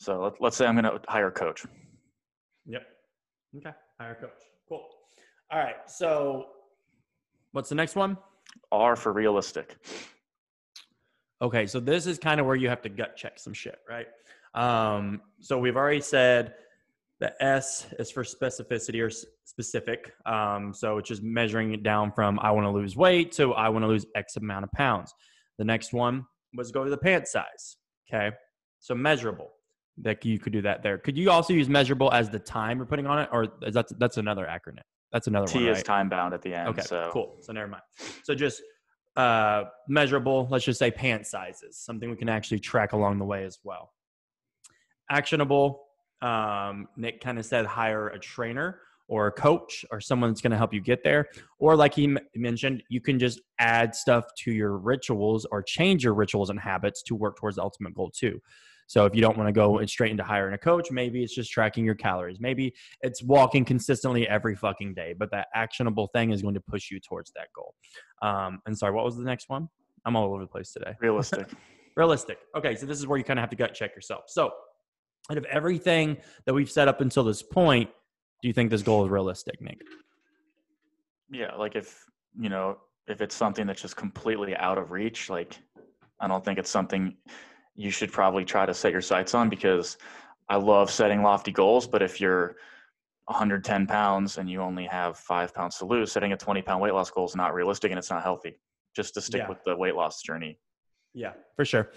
So 0.00 0.20
let, 0.20 0.40
let's 0.40 0.56
say 0.56 0.66
I'm 0.66 0.74
going 0.74 0.84
to 0.84 1.00
hire 1.08 1.28
a 1.28 1.32
coach. 1.32 1.64
Yep. 2.66 2.82
Okay, 3.58 3.70
hire 4.00 4.12
a 4.12 4.14
coach. 4.16 4.42
Cool. 4.68 4.84
All 5.50 5.58
right, 5.58 5.76
so 5.86 6.46
what's 7.52 7.68
the 7.68 7.74
next 7.76 7.94
one? 7.94 8.16
R 8.72 8.96
for 8.96 9.12
realistic. 9.12 9.76
Okay, 11.40 11.66
so 11.66 11.78
this 11.78 12.06
is 12.06 12.18
kind 12.18 12.40
of 12.40 12.46
where 12.46 12.56
you 12.56 12.68
have 12.68 12.82
to 12.82 12.88
gut 12.88 13.16
check 13.16 13.38
some 13.38 13.52
shit, 13.52 13.78
right? 13.88 14.06
Um, 14.54 15.20
so 15.40 15.58
we've 15.58 15.76
already 15.76 16.00
said 16.00 16.54
the 17.24 17.42
S 17.42 17.86
is 17.98 18.10
for 18.10 18.22
specificity 18.22 19.02
or 19.02 19.10
specific. 19.44 20.12
Um, 20.26 20.74
so 20.74 20.98
it's 20.98 21.08
just 21.08 21.22
measuring 21.22 21.72
it 21.72 21.82
down 21.82 22.12
from 22.12 22.38
I 22.40 22.50
want 22.50 22.66
to 22.66 22.70
lose 22.70 22.96
weight 22.96 23.32
to 23.32 23.54
I 23.54 23.70
want 23.70 23.82
to 23.82 23.86
lose 23.86 24.04
X 24.14 24.36
amount 24.36 24.64
of 24.64 24.72
pounds. 24.72 25.14
The 25.56 25.64
next 25.64 25.94
one 25.94 26.26
was 26.54 26.70
go 26.70 26.84
to 26.84 26.90
the 26.90 26.98
pant 26.98 27.26
size. 27.26 27.78
Okay, 28.06 28.36
so 28.80 28.94
measurable. 28.94 29.48
That 29.98 30.24
you 30.24 30.38
could 30.38 30.52
do 30.52 30.60
that 30.62 30.82
there. 30.82 30.98
Could 30.98 31.16
you 31.16 31.30
also 31.30 31.52
use 31.54 31.68
measurable 31.68 32.12
as 32.12 32.28
the 32.28 32.40
time 32.40 32.78
you're 32.78 32.86
putting 32.86 33.06
on 33.06 33.20
it, 33.20 33.28
or 33.32 33.46
is 33.62 33.74
that 33.74 33.86
that's 33.98 34.18
another 34.18 34.44
acronym? 34.44 34.82
That's 35.12 35.28
another 35.28 35.46
T 35.46 35.58
one. 35.58 35.64
T 35.64 35.70
is 35.70 35.76
right? 35.78 35.84
time 35.84 36.08
bound 36.10 36.34
at 36.34 36.42
the 36.42 36.52
end. 36.52 36.68
Okay, 36.70 36.82
so 36.82 37.08
cool. 37.10 37.36
So 37.40 37.52
never 37.52 37.68
mind. 37.68 37.84
So 38.24 38.34
just 38.34 38.60
uh, 39.16 39.64
measurable, 39.88 40.48
let's 40.50 40.64
just 40.64 40.80
say 40.80 40.90
pant 40.90 41.26
sizes, 41.26 41.78
something 41.78 42.10
we 42.10 42.16
can 42.16 42.28
actually 42.28 42.58
track 42.58 42.92
along 42.92 43.18
the 43.18 43.24
way 43.24 43.44
as 43.44 43.60
well. 43.62 43.92
Actionable, 45.10 45.83
um, 46.24 46.88
Nick 46.96 47.20
kind 47.20 47.38
of 47.38 47.44
said 47.44 47.66
hire 47.66 48.08
a 48.08 48.18
trainer 48.18 48.80
or 49.08 49.26
a 49.26 49.32
coach 49.32 49.84
or 49.90 50.00
someone 50.00 50.30
that's 50.30 50.40
going 50.40 50.50
to 50.50 50.56
help 50.56 50.72
you 50.72 50.80
get 50.80 51.04
there. 51.04 51.26
Or 51.58 51.76
like 51.76 51.94
he 51.94 52.04
m- 52.04 52.18
mentioned, 52.34 52.82
you 52.88 53.00
can 53.00 53.18
just 53.18 53.40
add 53.58 53.94
stuff 53.94 54.24
to 54.44 54.52
your 54.52 54.78
rituals 54.78 55.46
or 55.50 55.62
change 55.62 56.02
your 56.02 56.14
rituals 56.14 56.48
and 56.48 56.58
habits 56.58 57.02
to 57.04 57.14
work 57.14 57.36
towards 57.36 57.56
the 57.56 57.62
ultimate 57.62 57.94
goal 57.94 58.10
too. 58.10 58.40
So 58.86 59.06
if 59.06 59.14
you 59.14 59.20
don't 59.20 59.36
want 59.36 59.48
to 59.48 59.52
go 59.52 59.84
straight 59.86 60.10
into 60.10 60.24
hiring 60.24 60.54
a 60.54 60.58
coach, 60.58 60.90
maybe 60.90 61.22
it's 61.22 61.34
just 61.34 61.50
tracking 61.50 61.84
your 61.84 61.94
calories. 61.94 62.38
Maybe 62.40 62.74
it's 63.02 63.22
walking 63.22 63.64
consistently 63.64 64.28
every 64.28 64.56
fucking 64.56 64.94
day, 64.94 65.14
but 65.18 65.30
that 65.30 65.48
actionable 65.54 66.08
thing 66.08 66.32
is 66.32 66.42
going 66.42 66.54
to 66.54 66.60
push 66.60 66.90
you 66.90 67.00
towards 67.00 67.32
that 67.34 67.48
goal. 67.54 67.74
Um, 68.22 68.60
and 68.66 68.76
sorry, 68.76 68.92
what 68.92 69.04
was 69.04 69.16
the 69.16 69.24
next 69.24 69.48
one? 69.48 69.68
I'm 70.04 70.16
all 70.16 70.26
over 70.32 70.42
the 70.42 70.48
place 70.48 70.72
today. 70.72 70.94
realistic. 71.00 71.48
Realistic. 71.96 72.38
Okay, 72.56 72.74
so 72.74 72.86
this 72.86 72.98
is 72.98 73.06
where 73.06 73.18
you 73.18 73.24
kind 73.24 73.38
of 73.38 73.42
have 73.42 73.50
to 73.50 73.56
gut 73.56 73.72
check 73.72 73.94
yourself. 73.94 74.24
So, 74.26 74.50
out 75.30 75.38
of 75.38 75.44
everything 75.46 76.16
that 76.44 76.54
we've 76.54 76.70
set 76.70 76.88
up 76.88 77.00
until 77.00 77.24
this 77.24 77.42
point, 77.42 77.90
do 78.42 78.48
you 78.48 78.54
think 78.54 78.70
this 78.70 78.82
goal 78.82 79.04
is 79.04 79.10
realistic, 79.10 79.60
Nick? 79.60 79.80
yeah, 81.30 81.54
like 81.56 81.74
if 81.74 82.04
you 82.38 82.48
know 82.48 82.78
if 83.06 83.20
it's 83.20 83.34
something 83.34 83.66
that's 83.66 83.82
just 83.82 83.96
completely 83.96 84.54
out 84.56 84.78
of 84.78 84.90
reach, 84.90 85.28
like 85.30 85.58
I 86.20 86.28
don't 86.28 86.44
think 86.44 86.58
it's 86.58 86.70
something 86.70 87.16
you 87.74 87.90
should 87.90 88.12
probably 88.12 88.44
try 88.44 88.64
to 88.66 88.72
set 88.74 88.92
your 88.92 89.00
sights 89.00 89.34
on 89.34 89.48
because 89.48 89.98
I 90.48 90.56
love 90.56 90.90
setting 90.90 91.22
lofty 91.22 91.50
goals, 91.52 91.86
but 91.86 92.02
if 92.02 92.20
you're 92.20 92.56
110 93.26 93.86
pounds 93.86 94.38
and 94.38 94.48
you 94.48 94.60
only 94.60 94.84
have 94.86 95.18
five 95.18 95.54
pounds 95.54 95.78
to 95.78 95.86
lose, 95.86 96.12
setting 96.12 96.32
a 96.32 96.36
20 96.36 96.62
pound 96.62 96.80
weight 96.82 96.92
loss 96.94 97.10
goal 97.10 97.24
is 97.24 97.34
not 97.34 97.54
realistic 97.54 97.90
and 97.90 97.98
it's 97.98 98.10
not 98.10 98.22
healthy. 98.22 98.60
Just 98.94 99.14
to 99.14 99.20
stick 99.20 99.40
Yeah. 99.40 99.48
with 99.48 99.64
the 99.64 99.74
weight 99.76 99.96
loss 99.96 100.22
journey. 100.22 100.58
Yeah, 101.14 101.32
for 101.56 101.64
sure. 101.64 101.90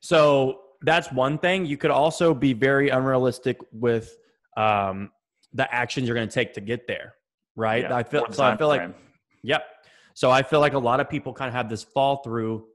So 0.00 0.60
that's 0.84 1.10
one 1.10 1.38
thing. 1.38 1.66
You 1.66 1.76
could 1.76 1.90
also 1.90 2.34
be 2.34 2.52
very 2.52 2.90
unrealistic 2.90 3.58
with 3.72 4.16
um, 4.56 5.10
the 5.52 5.72
actions 5.74 6.06
you're 6.06 6.14
going 6.14 6.28
to 6.28 6.34
take 6.34 6.54
to 6.54 6.60
get 6.60 6.86
there, 6.86 7.14
right? 7.56 7.82
Yeah, 7.82 7.96
I 7.96 8.02
feel 8.02 8.26
so. 8.30 8.44
I 8.44 8.56
feel 8.56 8.68
like. 8.68 8.94
Yep. 9.42 9.64
So 10.14 10.30
I 10.30 10.42
feel 10.42 10.60
like 10.60 10.74
a 10.74 10.78
lot 10.78 11.00
of 11.00 11.10
people 11.10 11.32
kind 11.32 11.48
of 11.48 11.54
have 11.54 11.68
this 11.68 11.82
fall 11.82 12.22
through, 12.22 12.66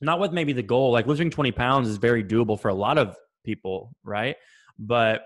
not 0.00 0.18
with 0.18 0.32
maybe 0.32 0.52
the 0.52 0.62
goal, 0.62 0.90
like 0.90 1.06
losing 1.06 1.30
20 1.30 1.52
pounds 1.52 1.88
is 1.88 1.98
very 1.98 2.24
doable 2.24 2.58
for 2.58 2.68
a 2.68 2.74
lot 2.74 2.98
of 2.98 3.16
people, 3.44 3.94
right? 4.02 4.36
But 4.78 5.22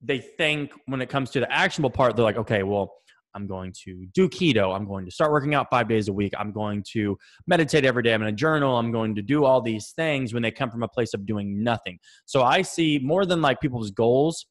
they 0.00 0.18
think 0.18 0.72
when 0.86 1.02
it 1.02 1.08
comes 1.08 1.30
to 1.30 1.40
the 1.40 1.52
actionable 1.52 1.90
part, 1.90 2.16
they're 2.16 2.24
like, 2.24 2.38
okay, 2.38 2.62
well, 2.62 2.94
I'm 3.34 3.46
going 3.46 3.72
to 3.84 4.06
do 4.14 4.28
keto. 4.28 4.74
I'm 4.74 4.86
going 4.86 5.04
to 5.04 5.10
start 5.10 5.32
working 5.32 5.54
out 5.54 5.66
five 5.70 5.88
days 5.88 6.08
a 6.08 6.12
week. 6.12 6.32
I'm 6.38 6.52
going 6.52 6.82
to 6.92 7.16
meditate 7.46 7.84
every 7.84 8.02
day. 8.02 8.14
I'm 8.14 8.20
going 8.20 8.32
to 8.32 8.36
journal. 8.36 8.78
I'm 8.78 8.92
going 8.92 9.14
to 9.14 9.22
do 9.22 9.44
all 9.44 9.60
these 9.60 9.92
things 9.96 10.32
when 10.32 10.42
they 10.42 10.50
come 10.50 10.70
from 10.70 10.82
a 10.82 10.88
place 10.88 11.14
of 11.14 11.26
doing 11.26 11.62
nothing. 11.62 11.98
So 12.26 12.42
I 12.42 12.62
see 12.62 13.00
more 13.02 13.26
than 13.26 13.42
like 13.42 13.60
people's 13.60 13.90
goals. 13.90 14.46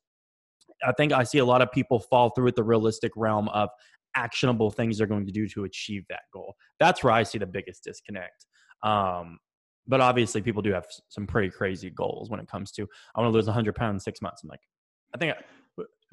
I 0.85 0.91
think 0.93 1.13
I 1.13 1.23
see 1.23 1.37
a 1.37 1.45
lot 1.45 1.61
of 1.61 1.71
people 1.71 1.99
fall 1.99 2.29
through 2.31 2.45
with 2.45 2.55
the 2.55 2.63
realistic 2.63 3.11
realm 3.15 3.47
of 3.49 3.69
actionable 4.15 4.69
things 4.69 4.97
they're 4.97 5.07
going 5.07 5.25
to 5.25 5.31
do 5.31 5.47
to 5.49 5.63
achieve 5.63 6.03
that 6.09 6.23
goal. 6.33 6.55
That's 6.79 7.03
where 7.03 7.13
I 7.13 7.23
see 7.23 7.37
the 7.37 7.47
biggest 7.47 7.83
disconnect. 7.83 8.45
Um, 8.83 9.39
but 9.87 10.01
obviously, 10.01 10.41
people 10.41 10.61
do 10.61 10.71
have 10.73 10.85
some 11.09 11.27
pretty 11.27 11.49
crazy 11.49 11.89
goals 11.89 12.29
when 12.29 12.39
it 12.39 12.47
comes 12.47 12.71
to 12.73 12.87
I 13.15 13.21
want 13.21 13.31
to 13.31 13.35
lose 13.35 13.47
100 13.47 13.75
pounds 13.75 13.95
in 13.95 13.99
six 13.99 14.21
months. 14.21 14.43
I'm 14.43 14.49
like, 14.49 14.61
I 15.13 15.17
think 15.17 15.33
I, 15.33 15.41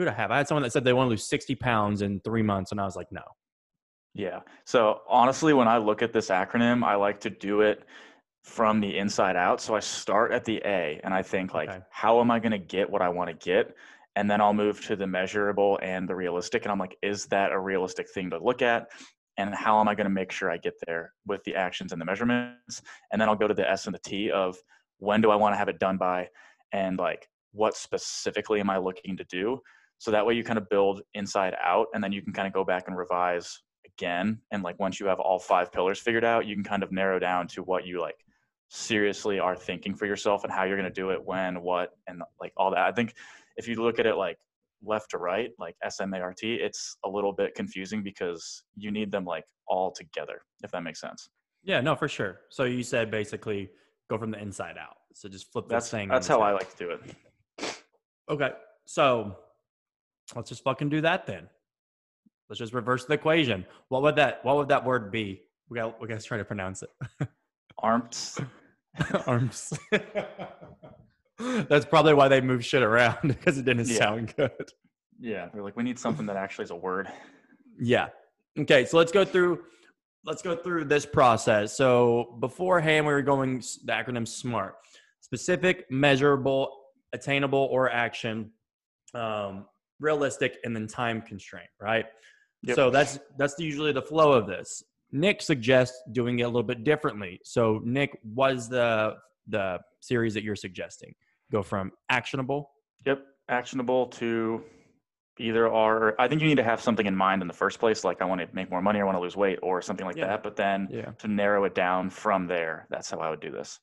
who 0.00 0.04
who'd 0.06 0.12
I 0.12 0.16
have? 0.16 0.30
I 0.30 0.38
had 0.38 0.48
someone 0.48 0.62
that 0.62 0.72
said 0.72 0.84
they 0.84 0.92
want 0.92 1.06
to 1.06 1.10
lose 1.10 1.26
60 1.26 1.54
pounds 1.56 2.02
in 2.02 2.20
three 2.20 2.42
months, 2.42 2.72
and 2.72 2.80
I 2.80 2.84
was 2.84 2.96
like, 2.96 3.12
no. 3.12 3.22
Yeah. 4.14 4.40
So 4.64 5.02
honestly, 5.08 5.52
when 5.52 5.68
I 5.68 5.76
look 5.76 6.02
at 6.02 6.12
this 6.12 6.30
acronym, 6.30 6.82
I 6.82 6.94
like 6.94 7.20
to 7.20 7.30
do 7.30 7.60
it 7.60 7.84
from 8.44 8.80
the 8.80 8.96
inside 8.96 9.36
out. 9.36 9.60
So 9.60 9.76
I 9.76 9.80
start 9.80 10.32
at 10.32 10.44
the 10.44 10.60
A 10.64 11.00
and 11.04 11.14
I 11.14 11.22
think 11.22 11.54
like, 11.54 11.68
Okay. 11.68 11.80
how 11.90 12.20
am 12.20 12.30
I 12.30 12.40
going 12.40 12.52
to 12.52 12.58
get 12.58 12.90
what 12.90 13.02
I 13.02 13.08
want 13.08 13.28
to 13.28 13.34
get? 13.34 13.76
And 14.16 14.28
then 14.28 14.40
I'll 14.40 14.54
move 14.54 14.84
to 14.86 14.96
the 14.96 15.06
measurable 15.06 15.78
and 15.82 16.08
the 16.08 16.16
realistic. 16.16 16.64
And 16.64 16.72
I'm 16.72 16.78
like, 16.78 16.96
is 17.02 17.26
that 17.26 17.52
a 17.52 17.60
realistic 17.60 18.10
thing 18.10 18.30
to 18.30 18.38
look 18.38 18.62
at? 18.62 18.88
And 19.36 19.54
how 19.54 19.80
am 19.80 19.86
I 19.86 19.94
going 19.94 20.06
to 20.06 20.10
make 20.10 20.32
sure 20.32 20.50
I 20.50 20.56
get 20.56 20.74
there 20.86 21.12
with 21.26 21.44
the 21.44 21.54
actions 21.54 21.92
and 21.92 22.00
the 22.00 22.06
measurements? 22.06 22.82
And 23.12 23.20
then 23.20 23.28
I'll 23.28 23.36
go 23.36 23.46
to 23.46 23.54
the 23.54 23.70
S 23.70 23.86
and 23.86 23.94
the 23.94 24.00
T 24.00 24.30
of 24.32 24.56
when 24.98 25.20
do 25.20 25.30
I 25.30 25.36
want 25.36 25.52
to 25.52 25.58
have 25.58 25.68
it 25.68 25.78
done 25.78 25.98
by? 25.98 26.28
And 26.72 26.98
like, 26.98 27.28
what 27.52 27.76
specifically 27.76 28.58
am 28.58 28.70
I 28.70 28.78
looking 28.78 29.16
to 29.16 29.24
do? 29.24 29.60
So 30.00 30.10
that 30.10 30.24
way 30.24 30.32
you 30.32 30.42
kind 30.42 30.58
of 30.58 30.66
build 30.70 31.02
inside 31.12 31.54
out 31.62 31.88
and 31.92 32.02
then 32.02 32.10
you 32.10 32.22
can 32.22 32.32
kind 32.32 32.48
of 32.48 32.54
go 32.54 32.64
back 32.64 32.84
and 32.86 32.96
revise 32.96 33.60
again. 33.84 34.40
And 34.50 34.62
like 34.62 34.80
once 34.80 34.98
you 34.98 35.04
have 35.04 35.20
all 35.20 35.38
five 35.38 35.70
pillars 35.70 35.98
figured 35.98 36.24
out, 36.24 36.46
you 36.46 36.54
can 36.54 36.64
kind 36.64 36.82
of 36.82 36.90
narrow 36.90 37.18
down 37.18 37.46
to 37.48 37.62
what 37.62 37.86
you 37.86 38.00
like 38.00 38.16
seriously 38.70 39.38
are 39.38 39.54
thinking 39.54 39.94
for 39.94 40.06
yourself 40.06 40.42
and 40.42 40.50
how 40.50 40.64
you're 40.64 40.78
going 40.78 40.88
to 40.88 41.00
do 41.00 41.10
it, 41.10 41.22
when, 41.22 41.60
what, 41.60 41.90
and 42.06 42.22
like 42.40 42.50
all 42.56 42.70
that. 42.70 42.78
I 42.78 42.92
think 42.92 43.12
if 43.58 43.68
you 43.68 43.74
look 43.74 43.98
at 43.98 44.06
it 44.06 44.14
like 44.16 44.38
left 44.82 45.10
to 45.10 45.18
right, 45.18 45.50
like 45.58 45.76
SMART, 45.86 46.38
it's 46.44 46.96
a 47.04 47.08
little 47.08 47.34
bit 47.34 47.54
confusing 47.54 48.02
because 48.02 48.62
you 48.76 48.90
need 48.90 49.12
them 49.12 49.26
like 49.26 49.44
all 49.68 49.92
together, 49.92 50.40
if 50.64 50.70
that 50.70 50.82
makes 50.82 50.98
sense. 50.98 51.28
Yeah, 51.62 51.82
no, 51.82 51.94
for 51.94 52.08
sure. 52.08 52.40
So 52.48 52.64
you 52.64 52.82
said 52.82 53.10
basically 53.10 53.68
go 54.08 54.16
from 54.16 54.30
the 54.30 54.40
inside 54.40 54.76
out. 54.80 54.96
So 55.12 55.28
just 55.28 55.52
flip 55.52 55.66
that's 55.68 55.90
thing. 55.90 56.08
That's 56.08 56.26
how 56.26 56.40
I 56.40 56.52
like 56.52 56.74
to 56.74 56.86
do 56.86 56.90
it. 56.92 57.74
Okay, 58.30 58.52
so 58.86 59.36
let's 60.36 60.48
just 60.48 60.62
fucking 60.64 60.88
do 60.88 61.00
that 61.02 61.26
then. 61.26 61.48
Let's 62.48 62.58
just 62.58 62.72
reverse 62.74 63.04
the 63.04 63.14
equation. 63.14 63.64
What 63.88 64.02
would 64.02 64.16
that 64.16 64.44
What 64.44 64.56
would 64.56 64.68
that 64.68 64.84
word 64.84 65.10
be? 65.12 65.42
We 65.68 65.76
got 65.76 66.00
we 66.00 66.08
got 66.08 66.20
to 66.20 66.26
try 66.26 66.38
to 66.38 66.44
pronounce 66.44 66.82
it. 66.82 66.90
Arms. 67.78 68.38
Arms. 69.26 69.72
That's 71.38 71.86
probably 71.86 72.14
why 72.14 72.28
they 72.28 72.40
moved 72.40 72.64
shit 72.64 72.82
around 72.82 73.16
because 73.22 73.56
it 73.56 73.64
didn't 73.64 73.88
Yeah. 73.88 73.96
sound 73.98 74.34
good. 74.36 74.50
Yeah, 75.18 75.48
we're 75.54 75.62
like 75.62 75.76
we 75.76 75.82
need 75.82 75.98
something 75.98 76.26
that 76.26 76.36
actually 76.36 76.64
is 76.64 76.70
a 76.70 76.76
word. 76.76 77.08
Yeah. 77.78 78.08
Okay, 78.58 78.84
so 78.84 78.96
let's 78.98 79.12
go 79.12 79.24
through 79.24 79.60
let's 80.24 80.42
go 80.42 80.56
through 80.56 80.84
this 80.84 81.06
process. 81.06 81.76
So 81.76 82.36
beforehand 82.40 83.06
we 83.06 83.12
were 83.12 83.22
going 83.22 83.58
the 83.84 83.92
acronym 83.92 84.26
SMART. 84.26 84.74
Specific, 85.20 85.88
measurable, 85.90 86.76
attainable 87.12 87.68
or 87.70 87.90
action, 87.90 88.50
um, 89.14 89.66
realistic 90.00 90.58
and 90.64 90.74
then 90.74 90.86
time 90.86 91.22
constraint, 91.22 91.68
right? 91.80 92.06
Yep. 92.62 92.76
So 92.76 92.90
that's 92.90 93.18
that's 93.38 93.54
usually 93.58 93.92
the 93.92 94.02
flow 94.02 94.32
of 94.32 94.46
this. 94.46 94.82
Nick 95.12 95.42
suggests 95.42 96.02
doing 96.12 96.38
it 96.38 96.42
a 96.42 96.46
little 96.46 96.62
bit 96.62 96.84
differently. 96.84 97.40
So 97.44 97.80
Nick, 97.84 98.18
what 98.22 98.52
is 98.52 98.68
the 98.68 99.16
the 99.46 99.78
series 100.00 100.34
that 100.34 100.42
you're 100.42 100.56
suggesting? 100.56 101.14
Go 101.52 101.62
from 101.62 101.92
actionable. 102.08 102.70
Yep, 103.06 103.24
actionable 103.48 104.06
to 104.08 104.62
either 105.38 105.66
or. 105.68 106.14
I 106.20 106.28
think 106.28 106.42
you 106.42 106.48
need 106.48 106.56
to 106.58 106.62
have 106.64 106.80
something 106.80 107.06
in 107.06 107.16
mind 107.16 107.40
in 107.42 107.48
the 107.48 107.54
first 107.54 107.78
place, 107.80 108.04
like 108.04 108.20
I 108.20 108.24
want 108.26 108.40
to 108.42 108.48
make 108.52 108.70
more 108.70 108.82
money, 108.82 109.00
I 109.00 109.04
want 109.04 109.16
to 109.16 109.20
lose 109.22 109.36
weight, 109.36 109.58
or 109.62 109.80
something 109.80 110.06
like 110.06 110.16
Yeah. 110.16 110.26
that. 110.26 110.42
But 110.42 110.54
then 110.54 110.86
Yeah. 110.90 111.10
to 111.18 111.28
narrow 111.28 111.64
it 111.64 111.74
down 111.74 112.10
from 112.10 112.46
there, 112.46 112.86
that's 112.90 113.10
how 113.10 113.18
I 113.18 113.30
would 113.30 113.40
do 113.40 113.50
this. 113.50 113.80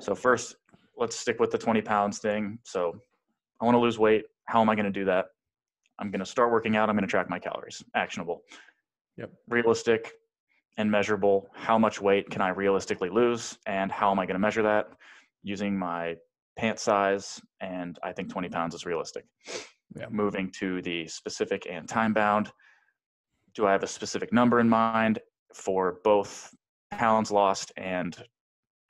So 0.00 0.14
first, 0.14 0.56
let's 0.96 1.14
stick 1.14 1.38
with 1.40 1.50
the 1.50 1.58
20 1.58 1.82
pounds 1.82 2.18
thing. 2.18 2.58
So 2.64 3.00
I 3.60 3.64
want 3.66 3.74
to 3.74 3.78
lose 3.80 3.98
weight. 3.98 4.24
How 4.50 4.60
am 4.60 4.68
I 4.68 4.74
going 4.74 4.86
to 4.86 4.90
do 4.90 5.04
that? 5.04 5.26
I'm 6.00 6.10
going 6.10 6.18
to 6.20 6.26
start 6.26 6.50
working 6.50 6.74
out. 6.76 6.88
I'm 6.88 6.96
going 6.96 7.06
to 7.06 7.10
track 7.10 7.30
my 7.30 7.38
calories. 7.38 7.84
Actionable. 7.94 8.42
Yep. 9.16 9.30
Realistic 9.48 10.10
and 10.76 10.90
measurable. 10.90 11.48
How 11.54 11.78
much 11.78 12.00
weight 12.00 12.28
can 12.30 12.40
I 12.40 12.48
realistically 12.48 13.10
lose? 13.10 13.56
And 13.66 13.92
how 13.92 14.10
am 14.10 14.18
I 14.18 14.26
going 14.26 14.34
to 14.34 14.40
measure 14.40 14.62
that? 14.62 14.88
Using 15.44 15.78
my 15.78 16.16
pant 16.58 16.80
size. 16.80 17.40
And 17.60 17.96
I 18.02 18.12
think 18.12 18.28
20 18.28 18.48
pounds 18.48 18.74
is 18.74 18.84
realistic. 18.84 19.24
Yeah. 19.96 20.06
Moving 20.10 20.50
to 20.58 20.82
the 20.82 21.06
specific 21.06 21.68
and 21.70 21.88
time 21.88 22.12
bound. 22.12 22.50
Do 23.54 23.66
I 23.66 23.72
have 23.72 23.84
a 23.84 23.88
specific 23.88 24.32
number 24.32 24.58
in 24.58 24.68
mind 24.68 25.20
for 25.54 26.00
both 26.02 26.52
pounds 26.90 27.30
lost 27.30 27.70
and 27.76 28.16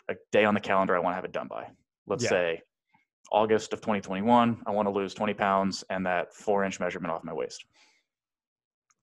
a 0.08 0.14
day 0.32 0.46
on 0.46 0.54
the 0.54 0.60
calendar 0.60 0.96
I 0.96 1.00
want 1.00 1.12
to 1.12 1.16
have 1.16 1.24
it 1.26 1.32
done 1.32 1.48
by? 1.48 1.66
Let's 2.06 2.24
Yeah. 2.24 2.30
say 2.30 2.62
August 3.32 3.72
of 3.72 3.80
2021, 3.80 4.62
I 4.66 4.70
want 4.70 4.86
to 4.86 4.92
lose 4.92 5.14
20 5.14 5.34
pounds 5.34 5.84
and 5.90 6.04
that 6.06 6.34
four 6.34 6.64
inch 6.64 6.80
measurement 6.80 7.12
off 7.12 7.24
my 7.24 7.32
waist. 7.32 7.64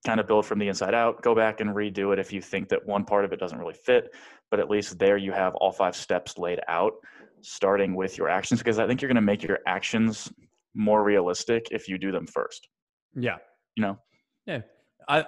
Kind 0.06 0.20
of 0.20 0.26
build 0.26 0.46
from 0.46 0.58
the 0.58 0.68
inside 0.68 0.94
out, 0.94 1.22
go 1.22 1.34
back 1.34 1.60
and 1.60 1.70
redo 1.70 2.12
it 2.12 2.18
if 2.18 2.32
you 2.32 2.40
think 2.40 2.68
that 2.68 2.86
one 2.86 3.04
part 3.04 3.24
of 3.24 3.32
it 3.32 3.40
doesn't 3.40 3.58
really 3.58 3.74
fit, 3.74 4.14
but 4.50 4.60
at 4.60 4.70
least 4.70 4.98
there 4.98 5.16
you 5.16 5.32
have 5.32 5.54
all 5.56 5.72
five 5.72 5.96
steps 5.96 6.38
laid 6.38 6.60
out, 6.68 6.92
starting 7.40 7.94
with 7.94 8.16
your 8.16 8.28
actions, 8.28 8.60
because 8.60 8.78
I 8.78 8.86
think 8.86 9.02
you're 9.02 9.08
going 9.08 9.16
to 9.16 9.22
make 9.22 9.42
your 9.42 9.58
actions 9.66 10.32
more 10.74 11.02
realistic 11.02 11.68
if 11.70 11.88
you 11.88 11.98
do 11.98 12.12
them 12.12 12.26
first. 12.26 12.68
Yeah. 13.14 13.36
You 13.76 13.82
know? 13.82 13.98
Yeah. 14.46 14.60
I 15.08 15.24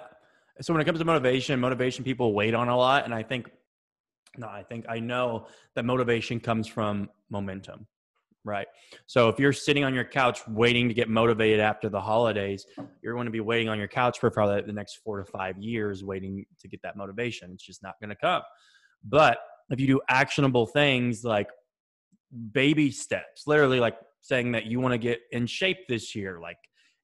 so 0.61 0.73
when 0.73 0.81
it 0.81 0.85
comes 0.85 0.99
to 0.99 1.05
motivation, 1.05 1.59
motivation 1.59 2.03
people 2.03 2.33
wait 2.33 2.53
on 2.53 2.69
a 2.69 2.77
lot 2.77 3.05
and 3.05 3.13
I 3.13 3.23
think 3.23 3.49
no, 4.37 4.47
I 4.47 4.63
think 4.63 4.85
I 4.87 4.99
know 4.99 5.47
that 5.75 5.83
motivation 5.83 6.39
comes 6.39 6.67
from 6.67 7.09
momentum. 7.29 7.87
Right. 8.43 8.65
So 9.05 9.29
if 9.29 9.39
you're 9.39 9.53
sitting 9.53 9.83
on 9.83 9.93
your 9.93 10.03
couch 10.03 10.41
waiting 10.47 10.87
to 10.87 10.95
get 10.95 11.09
motivated 11.09 11.59
after 11.59 11.89
the 11.89 12.01
holidays, 12.01 12.65
you're 13.03 13.13
going 13.13 13.25
to 13.25 13.31
be 13.31 13.39
waiting 13.39 13.69
on 13.69 13.77
your 13.77 13.87
couch 13.87 14.19
for 14.19 14.31
probably 14.31 14.61
the 14.61 14.73
next 14.73 14.99
4 15.03 15.19
to 15.19 15.25
5 15.25 15.57
years 15.59 16.03
waiting 16.03 16.43
to 16.59 16.67
get 16.67 16.81
that 16.81 16.97
motivation. 16.97 17.51
It's 17.53 17.63
just 17.63 17.83
not 17.83 17.95
going 18.01 18.09
to 18.09 18.15
come. 18.15 18.41
But 19.03 19.37
if 19.69 19.79
you 19.79 19.85
do 19.85 20.01
actionable 20.09 20.65
things 20.65 21.23
like 21.23 21.49
baby 22.51 22.89
steps, 22.89 23.43
literally 23.45 23.79
like 23.79 23.97
saying 24.21 24.53
that 24.53 24.65
you 24.65 24.79
want 24.79 24.93
to 24.93 24.97
get 24.97 25.19
in 25.31 25.45
shape 25.45 25.87
this 25.87 26.15
year, 26.15 26.39
like 26.41 26.57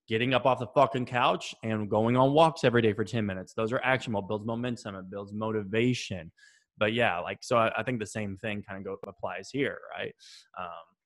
getting 0.08 0.34
up 0.34 0.46
off 0.46 0.60
the 0.60 0.68
fucking 0.68 1.06
couch 1.06 1.54
and 1.64 1.90
going 1.90 2.16
on 2.16 2.34
walks 2.34 2.64
every 2.64 2.82
day 2.82 2.94
for 2.94 3.04
10 3.04 3.26
minutes. 3.26 3.54
Those 3.54 3.72
are 3.72 3.82
actionable, 3.84 4.22
builds 4.22 4.46
momentum, 4.46 4.96
it 4.96 5.10
builds 5.10 5.34
motivation. 5.34 6.32
But 6.78 6.94
yeah, 6.94 7.20
like, 7.20 7.40
so 7.42 7.58
I, 7.58 7.72
I 7.78 7.84
think 7.84 8.00
the 8.00 8.06
same 8.06 8.38
thing 8.38 8.64
kind 8.68 8.80
of 8.80 8.86
go 8.86 8.98
applies 9.08 9.50
here, 9.52 9.80
right? 9.98 10.14
Um, 10.58 10.97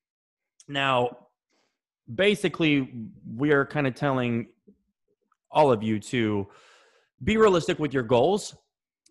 now, 0.68 1.18
basically, 2.13 2.94
we're 3.25 3.65
kind 3.65 3.88
of 3.88 3.96
telling 3.96 4.48
all 5.50 5.72
of 5.72 5.84
you 5.84 6.00
to 6.00 6.48
be 7.24 7.38
realistic 7.38 7.80
with 7.80 7.94
your 7.94 8.03
goals 8.03 8.56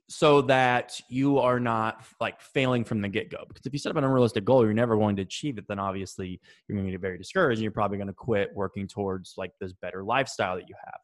so 0.08 0.42
that 0.42 1.00
you 1.08 1.38
are 1.38 1.60
not 1.60 2.04
like 2.20 2.40
failing 2.40 2.82
from 2.82 3.00
the 3.00 3.08
get 3.08 3.30
go. 3.30 3.44
Because 3.46 3.64
if 3.64 3.72
you 3.72 3.78
set 3.78 3.90
up 3.90 3.96
an 3.96 4.02
unrealistic 4.02 4.44
goal, 4.44 4.64
you're 4.64 4.74
never 4.74 4.96
going 4.96 5.14
to 5.16 5.22
achieve 5.22 5.56
it. 5.56 5.64
Then 5.68 5.78
obviously 5.78 6.40
you're 6.66 6.74
going 6.76 6.86
to 6.86 6.92
get 6.92 7.00
very 7.00 7.16
discouraged, 7.16 7.58
and 7.58 7.62
you're 7.62 7.70
probably 7.70 7.96
going 7.96 8.08
to 8.08 8.14
quit 8.14 8.50
working 8.54 8.88
towards 8.88 9.34
like 9.36 9.52
this 9.60 9.72
better 9.72 10.02
lifestyle 10.02 10.56
that 10.56 10.68
you 10.68 10.74
have. 10.84 10.98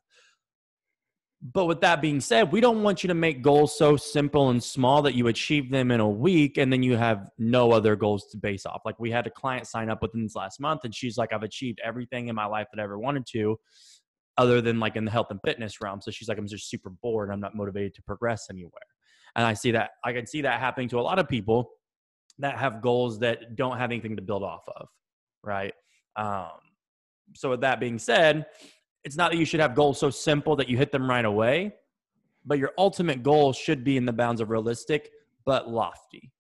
But 1.43 1.67
with 1.67 1.83
that 1.83 2.01
being 2.01 2.21
said, 2.21 2.51
we 2.51 2.61
don't 2.61 2.83
want 2.83 3.05
you 3.05 3.09
to 3.09 3.15
make 3.15 3.43
goals 3.43 3.77
so 3.77 3.97
simple 3.97 4.49
and 4.49 4.63
small 4.63 5.03
that 5.03 5.15
you 5.15 5.29
achieve 5.29 5.71
them 5.71 5.91
in 5.91 6.01
a 6.01 6.09
week 6.09 6.57
and 6.57 6.73
then 6.73 6.83
you 6.83 6.97
have 6.97 7.29
no 7.39 7.73
other 7.73 7.95
goals 7.95 8.27
to 8.31 8.39
base 8.39 8.65
off. 8.65 8.83
Like 8.85 8.99
we 8.99 9.11
had 9.11 9.27
a 9.27 9.31
client 9.31 9.67
sign 9.67 9.91
up 9.91 10.01
within 10.01 10.23
this 10.23 10.35
last 10.35 10.61
month, 10.61 10.81
and 10.85 10.95
she's 10.95 11.19
like, 11.19 11.33
I've 11.33 11.43
achieved 11.43 11.81
everything 11.85 12.29
in 12.29 12.35
my 12.35 12.47
life 12.47 12.69
that 12.73 12.81
I 12.81 12.85
ever 12.85 12.99
wanted 12.99 13.27
to 13.33 13.59
other 14.39 14.61
than 14.61 14.81
like 14.81 14.97
in 14.97 15.05
the 15.05 15.11
health 15.11 15.29
and 15.31 15.41
fitness 15.45 15.81
realm. 15.81 16.01
So 16.01 16.11
she's 16.11 16.29
like, 16.29 16.39
I'm 16.39 16.49
just 16.49 16.69
super 16.71 16.91
bored. 16.91 17.31
I'm 17.31 17.41
not 17.41 17.55
motivated 17.55 17.95
to 17.95 18.03
progress 18.03 18.47
anywhere. 18.51 18.73
And 19.35 19.47
I 19.47 19.55
see 19.55 19.71
that 19.73 19.91
I 20.05 20.13
can 20.13 20.27
see 20.27 20.43
that 20.43 20.59
happening 20.59 20.89
to 20.91 21.01
a 21.01 21.03
lot 21.03 21.19
of 21.19 21.29
people 21.29 21.71
that 22.39 22.59
have 22.59 22.83
goals 22.83 23.19
that 23.21 23.57
don't 23.57 23.79
have 23.79 23.91
anything 23.91 24.17
to 24.17 24.23
build 24.23 24.43
off 24.43 24.69
of. 24.69 24.89
Right. 25.43 25.75
Um, 26.17 26.51
so 27.35 27.51
with 27.51 27.61
that 27.61 27.81
being 27.81 27.99
said, 27.99 28.47
it's 29.07 29.17
not 29.17 29.31
that 29.31 29.39
you 29.39 29.45
should 29.45 29.61
have 29.61 29.77
goals 29.77 30.01
so 30.01 30.11
simple 30.11 30.57
that 30.57 30.69
you 30.69 30.77
hit 30.77 30.91
them 30.91 31.09
right 31.09 31.25
away, 31.25 31.73
but 32.45 32.59
your 32.59 32.73
ultimate 32.77 33.23
goal 33.23 33.53
should 33.53 33.85
be 33.85 33.97
in 33.97 34.05
the 34.05 34.13
bounds 34.13 34.41
of 34.41 34.51
realistic 34.51 35.11
but 35.47 35.71
lofty. 35.71 36.33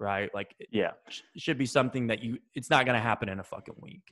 Right. 0.00 0.28
Like 0.34 0.52
Yeah. 0.72 0.92
sh- 1.08 1.20
should 1.36 1.58
be 1.58 1.64
something 1.66 2.08
that 2.08 2.20
you 2.20 2.38
it's 2.56 2.70
not 2.70 2.86
gonna 2.86 3.00
happen 3.00 3.28
in 3.28 3.38
a 3.38 3.44
fucking 3.44 3.76
week. 3.78 4.02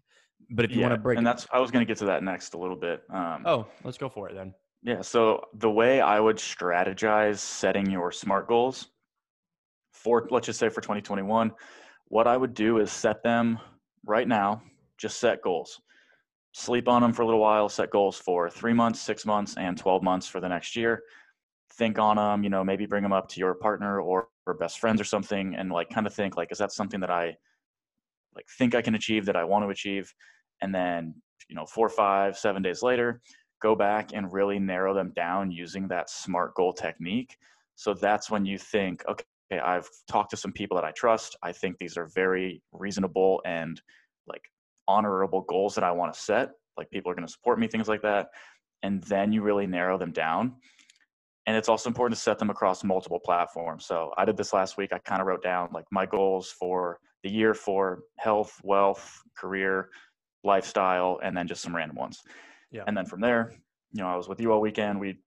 But 0.50 0.64
if 0.64 0.70
you 0.70 0.78
yeah. 0.78 0.86
want 0.86 0.94
to 0.94 1.02
break 1.02 1.18
and 1.18 1.26
that's 1.26 1.48
I 1.52 1.58
was 1.58 1.72
going 1.72 1.84
to 1.84 1.86
get 1.90 1.98
to 1.98 2.04
that 2.04 2.22
next 2.22 2.54
a 2.54 2.58
little 2.58 2.76
bit. 2.76 3.02
Um, 3.12 3.42
Oh, 3.44 3.66
let's 3.82 3.98
go 3.98 4.08
for 4.08 4.28
it 4.28 4.34
then. 4.36 4.54
Yeah. 4.82 5.00
So 5.00 5.42
the 5.54 5.70
way 5.70 6.00
I 6.00 6.20
would 6.20 6.36
strategize 6.36 7.38
setting 7.38 7.90
your 7.90 8.12
SMART 8.12 8.46
goals 8.46 8.86
for, 9.92 10.28
let's 10.30 10.46
just 10.46 10.60
say 10.60 10.68
for 10.68 10.80
2021, 10.80 11.50
what 12.06 12.28
I 12.28 12.36
would 12.36 12.54
do 12.54 12.78
is 12.78 12.92
set 12.92 13.24
them 13.24 13.58
right 14.04 14.28
now, 14.28 14.62
just 14.98 15.18
set 15.18 15.42
goals. 15.42 15.80
Sleep 16.58 16.88
on 16.88 17.02
them 17.02 17.12
for 17.12 17.20
a 17.20 17.26
little 17.26 17.40
while, 17.40 17.68
set 17.68 17.90
goals 17.90 18.16
for 18.16 18.48
three 18.48 18.72
months, 18.72 18.98
six 18.98 19.26
months, 19.26 19.58
and 19.58 19.76
12 19.76 20.02
months 20.02 20.26
for 20.26 20.40
the 20.40 20.48
next 20.48 20.74
year. 20.74 21.02
Think 21.74 21.98
on 21.98 22.16
them, 22.16 22.42
you 22.42 22.48
know, 22.48 22.64
maybe 22.64 22.86
bring 22.86 23.02
them 23.02 23.12
up 23.12 23.28
to 23.28 23.40
your 23.40 23.52
partner 23.52 24.00
or, 24.00 24.28
or 24.46 24.54
best 24.54 24.78
friends 24.78 24.98
or 24.98 25.04
something 25.04 25.54
and 25.54 25.70
like 25.70 25.90
kind 25.90 26.06
of 26.06 26.14
think 26.14 26.34
like, 26.34 26.50
is 26.50 26.56
that 26.56 26.72
something 26.72 26.98
that 27.00 27.10
I 27.10 27.36
like 28.34 28.46
think 28.56 28.74
I 28.74 28.80
can 28.80 28.94
achieve 28.94 29.26
that 29.26 29.36
I 29.36 29.44
want 29.44 29.66
to 29.66 29.68
achieve? 29.68 30.10
And 30.62 30.74
then, 30.74 31.14
you 31.50 31.54
know, 31.54 31.66
four, 31.66 31.90
five, 31.90 32.38
seven 32.38 32.62
days 32.62 32.82
later, 32.82 33.20
go 33.60 33.74
back 33.74 34.12
and 34.14 34.32
really 34.32 34.58
narrow 34.58 34.94
them 34.94 35.12
down 35.14 35.50
using 35.50 35.86
that 35.88 36.08
SMART 36.08 36.54
goal 36.54 36.72
technique. 36.72 37.36
So 37.74 37.92
that's 37.92 38.30
when 38.30 38.46
you 38.46 38.56
think, 38.56 39.04
okay, 39.06 39.60
I've 39.60 39.90
talked 40.10 40.30
to 40.30 40.38
some 40.38 40.52
people 40.52 40.76
that 40.76 40.86
I 40.86 40.92
trust. 40.92 41.36
I 41.42 41.52
think 41.52 41.76
these 41.76 41.98
are 41.98 42.06
very 42.06 42.62
reasonable 42.72 43.42
and 43.44 43.78
like 44.26 44.44
honorable 44.88 45.42
goals 45.42 45.74
that 45.74 45.84
I 45.84 45.90
want 45.90 46.12
to 46.12 46.20
set. 46.20 46.50
Like 46.76 46.90
people 46.90 47.10
are 47.10 47.14
going 47.14 47.26
to 47.26 47.32
support 47.32 47.58
me, 47.58 47.68
things 47.68 47.88
like 47.88 48.02
that. 48.02 48.28
And 48.82 49.02
then 49.04 49.32
you 49.32 49.42
really 49.42 49.66
narrow 49.66 49.98
them 49.98 50.12
down. 50.12 50.54
And 51.46 51.56
it's 51.56 51.68
also 51.68 51.88
important 51.88 52.16
to 52.16 52.22
set 52.22 52.38
them 52.38 52.50
across 52.50 52.82
multiple 52.82 53.20
platforms. 53.20 53.86
So 53.86 54.12
I 54.18 54.24
did 54.24 54.36
this 54.36 54.52
last 54.52 54.76
week. 54.76 54.92
I 54.92 54.98
kind 54.98 55.20
of 55.20 55.26
wrote 55.26 55.42
down 55.42 55.68
like 55.72 55.84
my 55.90 56.04
goals 56.04 56.50
for 56.50 56.98
the 57.22 57.30
year 57.30 57.54
for 57.54 58.00
health, 58.18 58.60
wealth, 58.64 59.22
career, 59.36 59.90
lifestyle, 60.42 61.20
and 61.22 61.36
then 61.36 61.46
just 61.46 61.62
some 61.62 61.74
random 61.74 61.96
ones. 61.96 62.20
Yeah. 62.72 62.82
And 62.86 62.96
then 62.96 63.06
from 63.06 63.20
there, 63.20 63.54
you 63.92 64.02
know, 64.02 64.08
I 64.08 64.16
was 64.16 64.28
with 64.28 64.40
you 64.40 64.52
all 64.52 64.60
weekend. 64.60 64.98
We 64.98 65.18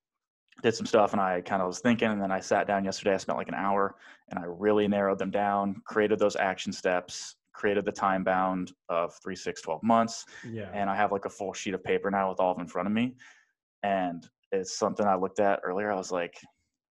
did 0.62 0.76
some 0.76 0.86
stuff 0.86 1.14
and 1.14 1.22
I 1.22 1.42
kind 1.42 1.62
of 1.62 1.68
was 1.68 1.80
thinking 1.80 2.10
and 2.10 2.22
then 2.22 2.32
I 2.32 2.42
sat 2.42 2.68
down 2.68 2.84
yesterday. 2.84 3.14
I 3.14 3.18
spent 3.18 3.38
like 3.38 3.48
an 3.48 3.54
hour 3.54 3.96
and 4.30 4.40
I 4.40 4.44
really 4.46 4.88
narrowed 4.88 5.20
them 5.20 5.32
down, 5.32 5.82
created 5.86 6.20
those 6.20 6.36
action 6.36 6.74
steps, 6.74 7.36
created 7.60 7.84
the 7.84 7.92
time 7.92 8.24
bound 8.24 8.72
of 8.88 9.14
three, 9.22 9.36
six, 9.36 9.62
12 9.62 9.84
months. 9.84 10.26
Yeah. 10.50 10.70
And 10.74 10.90
I 10.90 10.96
have 10.96 11.12
like 11.12 11.26
a 11.26 11.30
full 11.30 11.52
sheet 11.52 11.74
of 11.74 11.84
paper 11.84 12.10
now 12.10 12.30
with 12.30 12.40
all 12.40 12.52
of 12.52 12.58
them 12.58 12.64
in 12.64 12.70
front 12.70 12.88
of 12.88 12.94
me. 12.94 13.16
And 13.84 14.26
it's 14.54 14.80
something 14.80 15.06
I 15.06 15.16
looked 15.16 15.42
at 15.42 15.60
earlier. 15.64 15.92
I 15.92 15.96
was 15.96 16.12
like, 16.12 16.36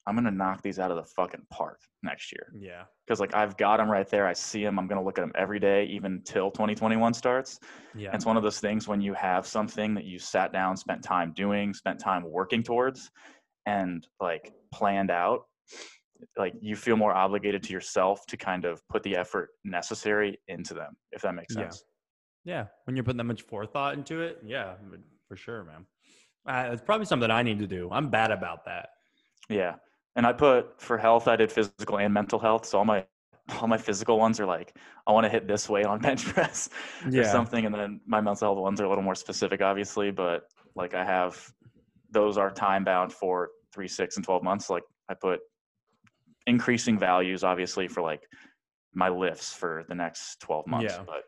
I'm 0.07 0.15
going 0.15 0.27
to 0.27 0.31
knock 0.31 0.63
these 0.63 0.79
out 0.79 0.91
of 0.91 0.99
the 0.99 1.05
fucking 1.05 1.47
park 1.51 1.81
next 2.03 2.33
year. 2.33 2.53
Yeah. 2.55 2.85
Cause 3.09 3.19
like 3.19 3.35
I've 3.35 3.57
got 3.57 3.79
them 3.79 3.91
right 3.91 4.09
there. 4.09 4.27
I 4.27 4.35
see 4.35 4.63
them. 4.63 4.79
I'm 4.79 4.87
going 4.87 4.99
to 4.99 5.05
look 5.05 5.19
at 5.19 5.23
them 5.23 5.33
every 5.35 5.59
day, 5.59 5.85
even 5.87 6.21
till 6.25 6.51
2021 6.51 7.15
starts. 7.15 7.61
Yeah. 7.95 8.09
And 8.09 8.17
it's 8.17 8.27
one 8.27 8.37
of 8.37 8.43
those 8.43 8.61
things 8.61 8.87
when 8.87 9.01
you 9.01 9.15
have 9.15 9.47
something 9.47 9.95
that 9.95 10.05
you 10.05 10.19
sat 10.19 10.53
down, 10.53 10.77
spent 10.77 11.03
time 11.03 11.33
doing, 11.35 11.73
spent 11.73 11.99
time 11.99 12.25
working 12.25 12.63
towards, 12.63 13.11
and 13.67 14.07
like 14.21 14.53
planned 14.73 15.11
out, 15.11 15.47
like 16.37 16.55
you 16.61 16.77
feel 16.77 16.97
more 16.97 17.13
obligated 17.15 17.63
to 17.65 17.73
yourself 17.73 18.27
to 18.27 18.37
kind 18.37 18.65
of 18.65 18.87
put 18.89 19.03
the 19.03 19.17
effort 19.17 19.51
necessary 19.65 20.39
into 20.49 20.75
them, 20.75 20.97
if 21.13 21.23
that 21.23 21.35
makes 21.35 21.55
sense. 21.55 21.85
Yeah, 22.45 22.55
yeah. 22.55 22.65
when 22.85 22.97
you're 22.97 23.05
putting 23.05 23.19
that 23.19 23.25
much 23.25 23.43
forethought 23.43 23.95
into 23.95 24.21
it, 24.21 24.39
yeah, 24.45 24.75
for 25.29 25.37
sure, 25.37 25.65
man. 25.65 25.87
Uh, 26.47 26.71
it's 26.73 26.83
probably 26.83 27.07
something 27.07 27.31
I 27.31 27.43
need 27.43 27.59
to 27.59 27.67
do. 27.67 27.89
I'm 27.93 28.09
bad 28.09 28.31
about 28.31 28.65
that. 28.65 28.91
Yeah. 29.49 29.75
And 30.17 30.27
I 30.27 30.33
put 30.33 30.81
for 30.81 30.99
health, 30.99 31.29
I 31.29 31.37
did 31.37 31.53
physical 31.53 31.99
and 31.99 32.13
mental 32.13 32.39
health. 32.39 32.67
So 32.67 32.79
all 32.79 32.85
my 32.85 33.05
all 33.61 33.69
my 33.69 33.79
physical 33.79 34.19
ones 34.19 34.41
are 34.41 34.47
like, 34.47 34.77
I 35.07 35.13
want 35.13 35.25
to 35.25 35.31
hit 35.31 35.47
this 35.47 35.69
weight 35.69 35.87
on 35.87 35.99
bench 36.01 36.25
press 36.25 36.69
or 37.07 37.25
something. 37.25 37.65
And 37.67 37.75
then 37.75 38.01
my 38.07 38.21
mental 38.21 38.49
health 38.49 38.59
ones 38.59 38.81
are 38.81 38.85
a 38.85 38.89
little 38.89 39.05
more 39.05 39.15
specific, 39.15 39.63
obviously, 39.63 40.11
but 40.11 40.45
like 40.75 40.95
I 40.95 41.05
have 41.05 41.53
those 42.11 42.39
are 42.39 42.51
time 42.51 42.85
bound 42.85 43.13
for 43.13 43.51
three, 43.73 43.89
six, 43.89 44.17
and 44.17 44.25
twelve 44.25 44.43
months. 44.43 44.71
Like 44.71 44.83
I 45.09 45.15
put 45.15 45.41
increasing 46.49 46.99
values 46.99 47.45
obviously 47.45 47.87
for 47.87 48.03
like 48.03 48.23
my 48.95 49.09
lifts 49.09 49.53
for 49.53 49.85
the 49.89 49.95
next 49.95 50.41
12 50.41 50.67
months. 50.67 50.95
Yeah. 50.97 51.05
But 51.07 51.25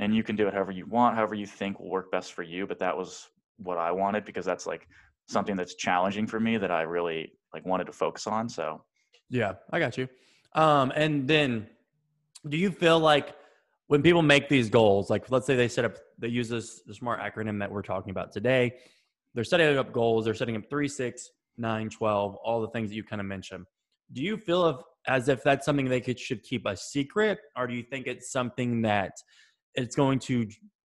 and 0.00 0.14
you 0.14 0.22
can 0.22 0.36
do 0.36 0.46
it 0.48 0.54
however 0.54 0.72
you 0.72 0.86
want, 0.86 1.16
however 1.16 1.34
you 1.34 1.46
think 1.46 1.78
will 1.78 1.90
work 1.90 2.10
best 2.10 2.32
for 2.32 2.42
you. 2.42 2.66
But 2.66 2.78
that 2.78 2.96
was 2.96 3.28
what 3.58 3.78
I 3.78 3.92
wanted 3.92 4.24
because 4.24 4.44
that's 4.44 4.66
like 4.66 4.88
something 5.26 5.56
that's 5.56 5.74
challenging 5.74 6.26
for 6.26 6.40
me 6.40 6.56
that 6.56 6.70
I 6.70 6.82
really 6.82 7.32
like 7.52 7.66
wanted 7.66 7.84
to 7.84 7.92
focus 7.92 8.26
on. 8.26 8.48
So 8.48 8.82
Yeah, 9.28 9.54
I 9.70 9.78
got 9.78 9.98
you. 9.98 10.08
Um, 10.54 10.92
and 10.96 11.28
then, 11.28 11.68
do 12.48 12.56
you 12.56 12.70
feel 12.70 12.98
like 12.98 13.34
when 13.88 14.02
people 14.02 14.22
make 14.22 14.48
these 14.48 14.70
goals, 14.70 15.10
like 15.10 15.30
let's 15.30 15.46
say 15.46 15.56
they 15.56 15.68
set 15.68 15.84
up, 15.84 15.96
they 16.18 16.28
use 16.28 16.48
this 16.48 16.82
the 16.86 16.94
smart 16.94 17.20
acronym 17.20 17.58
that 17.58 17.70
we're 17.70 17.82
talking 17.82 18.10
about 18.10 18.32
today. 18.32 18.76
They're 19.34 19.44
setting 19.44 19.76
up 19.76 19.92
goals. 19.92 20.24
They're 20.24 20.34
setting 20.34 20.56
up 20.56 20.62
three, 20.70 20.88
six, 20.88 21.30
nine, 21.58 21.90
12, 21.90 22.34
all 22.36 22.60
the 22.60 22.68
things 22.68 22.88
that 22.88 22.96
you 22.96 23.04
kind 23.04 23.20
of 23.20 23.26
mentioned. 23.26 23.66
Do 24.12 24.22
you 24.22 24.36
feel 24.36 24.68
if, 24.68 24.76
as 25.06 25.28
if 25.28 25.42
that's 25.42 25.64
something 25.64 25.88
they 25.88 26.00
could, 26.00 26.18
should 26.18 26.42
keep 26.42 26.66
a 26.66 26.76
secret, 26.76 27.38
or 27.56 27.66
do 27.66 27.74
you 27.74 27.82
think 27.82 28.06
it's 28.06 28.30
something 28.30 28.82
that 28.82 29.12
it's 29.74 29.94
going 29.96 30.18
to 30.20 30.46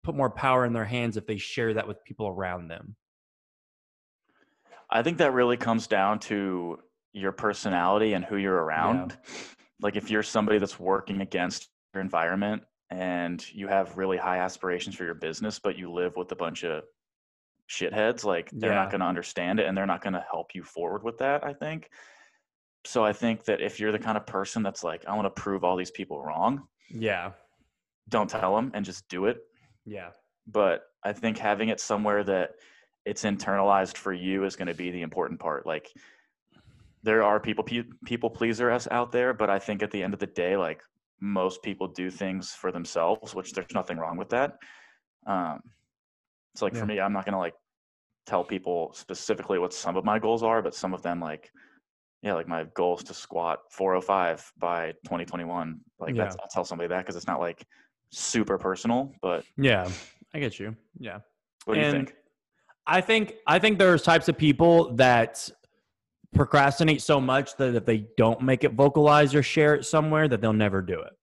put 0.03 0.15
more 0.15 0.29
power 0.29 0.65
in 0.65 0.73
their 0.73 0.85
hands 0.85 1.17
if 1.17 1.25
they 1.25 1.37
share 1.37 1.73
that 1.73 1.87
with 1.87 2.03
people 2.05 2.27
around 2.27 2.67
them? 2.67 2.95
I 4.89 5.03
think 5.03 5.17
that 5.19 5.33
really 5.33 5.57
comes 5.57 5.85
down 5.87 6.19
to 6.21 6.79
your 7.13 7.31
personality 7.31 8.13
and 8.13 8.25
who 8.25 8.37
you're 8.37 8.63
around. 8.63 9.17
Like 9.81 9.95
if 9.95 10.09
you're 10.09 10.23
somebody 10.23 10.57
that's 10.57 10.79
working 10.79 11.21
against 11.21 11.69
your 11.93 12.01
environment 12.01 12.63
and 12.89 13.43
you 13.53 13.67
have 13.67 13.97
really 13.97 14.17
high 14.17 14.39
aspirations 14.39 14.95
for 14.95 15.03
your 15.05 15.13
business, 15.13 15.59
but 15.59 15.77
you 15.77 15.91
live 15.91 16.15
with 16.15 16.31
a 16.31 16.35
bunch 16.35 16.63
of 16.63 16.83
shitheads, 17.69 18.23
like 18.23 18.49
they're 18.51 18.71
Yeah. 18.71 18.75
not 18.77 18.89
going 18.89 19.01
to 19.01 19.07
understand 19.07 19.59
it 19.59 19.67
and 19.67 19.77
they're 19.77 19.85
not 19.85 20.01
going 20.01 20.13
to 20.13 20.25
help 20.31 20.55
you 20.55 20.63
forward 20.63 21.03
with 21.03 21.19
that, 21.19 21.43
I 21.43 21.53
think. 21.53 21.89
So 22.85 23.03
I 23.03 23.13
think 23.13 23.43
that 23.45 23.61
if 23.61 23.79
you're 23.79 23.91
the 23.91 23.99
kind 23.99 24.17
of 24.17 24.25
person 24.25 24.63
that's 24.63 24.83
like, 24.83 25.05
I 25.05 25.15
want 25.15 25.25
to 25.25 25.41
prove 25.41 25.63
all 25.63 25.75
these 25.75 25.91
people 25.91 26.21
wrong, 26.21 26.67
Yeah. 26.89 27.31
don't 28.07 28.29
tell 28.29 28.55
them 28.55 28.71
and 28.73 28.85
just 28.85 29.07
do 29.09 29.25
it. 29.25 29.37
Yeah. 29.85 30.11
But 30.47 30.83
I 31.03 31.13
think 31.13 31.37
having 31.37 31.69
it 31.69 31.79
somewhere 31.79 32.23
that 32.23 32.51
it's 33.05 33.23
internalized 33.23 33.97
for 33.97 34.13
you 34.13 34.45
is 34.45 34.55
going 34.55 34.67
to 34.67 34.73
be 34.73 34.91
the 34.91 35.01
important 35.01 35.39
part. 35.39 35.65
Like 35.65 35.91
there 37.03 37.23
are 37.23 37.39
people 37.39 37.63
pe- 37.63 37.83
people 38.05 38.29
pleaser 38.29 38.71
us 38.71 38.87
out 38.91 39.11
there, 39.11 39.33
but 39.33 39.49
I 39.49 39.59
think 39.59 39.83
at 39.83 39.91
the 39.91 40.01
end 40.01 40.13
of 40.13 40.19
the 40.19 40.27
day, 40.27 40.57
like 40.57 40.81
most 41.19 41.61
people 41.61 41.87
do 41.87 42.09
things 42.09 42.51
for 42.53 42.71
themselves, 42.71 43.35
which 43.35 43.51
there's 43.53 43.73
nothing 43.73 43.97
wrong 43.97 44.17
with 44.17 44.29
that. 44.29 44.57
Um, 45.27 45.59
so 46.55 46.65
like 46.65 46.73
Yeah. 46.73 46.79
for 46.79 46.85
me, 46.85 46.99
I'm 46.99 47.13
not 47.13 47.25
going 47.25 47.33
to 47.33 47.39
like 47.39 47.55
tell 48.25 48.43
people 48.43 48.93
specifically 48.93 49.59
what 49.59 49.73
some 49.73 49.97
of 49.97 50.05
my 50.05 50.17
goals 50.19 50.43
are, 50.43 50.61
but 50.61 50.75
some 50.75 50.93
of 50.93 51.01
them 51.01 51.19
like 51.19 51.51
yeah, 52.21 52.33
like 52.33 52.47
my 52.47 52.65
goal 52.73 52.97
is 52.97 53.03
to 53.05 53.13
squat 53.13 53.59
405 53.71 54.51
by 54.57 54.91
2021. 55.05 55.79
Like 55.99 56.15
Yeah. 56.15 56.23
that's 56.23 56.35
I'll 56.41 56.49
tell 56.49 56.65
somebody 56.65 56.87
that 56.89 56.99
because 56.99 57.15
it's 57.15 57.27
not 57.27 57.39
like 57.39 57.65
super 58.11 58.57
personal. 58.57 59.13
But 59.21 59.45
Yeah. 59.57 59.89
I 60.33 60.39
get 60.39 60.59
you. 60.59 60.75
Yeah. 60.99 61.19
what 61.65 61.75
do 61.75 61.81
you 61.81 61.91
think? 61.91 62.15
I 62.87 63.01
think 63.01 63.35
I 63.45 63.59
think 63.59 63.77
there's 63.77 64.01
types 64.01 64.27
of 64.27 64.37
people 64.37 64.95
that 64.95 65.49
procrastinate 66.33 67.01
so 67.01 67.19
much 67.19 67.55
that 67.57 67.75
if 67.75 67.85
they 67.85 68.05
don't 68.17 68.41
make 68.41 68.63
it 68.63 68.73
vocalize 68.73 69.33
or 69.33 69.43
share 69.43 69.75
it 69.75 69.85
somewhere 69.85 70.27
that 70.27 70.41
they'll 70.41 70.53
never 70.53 70.81
do 70.81 70.99
it. 71.01 71.13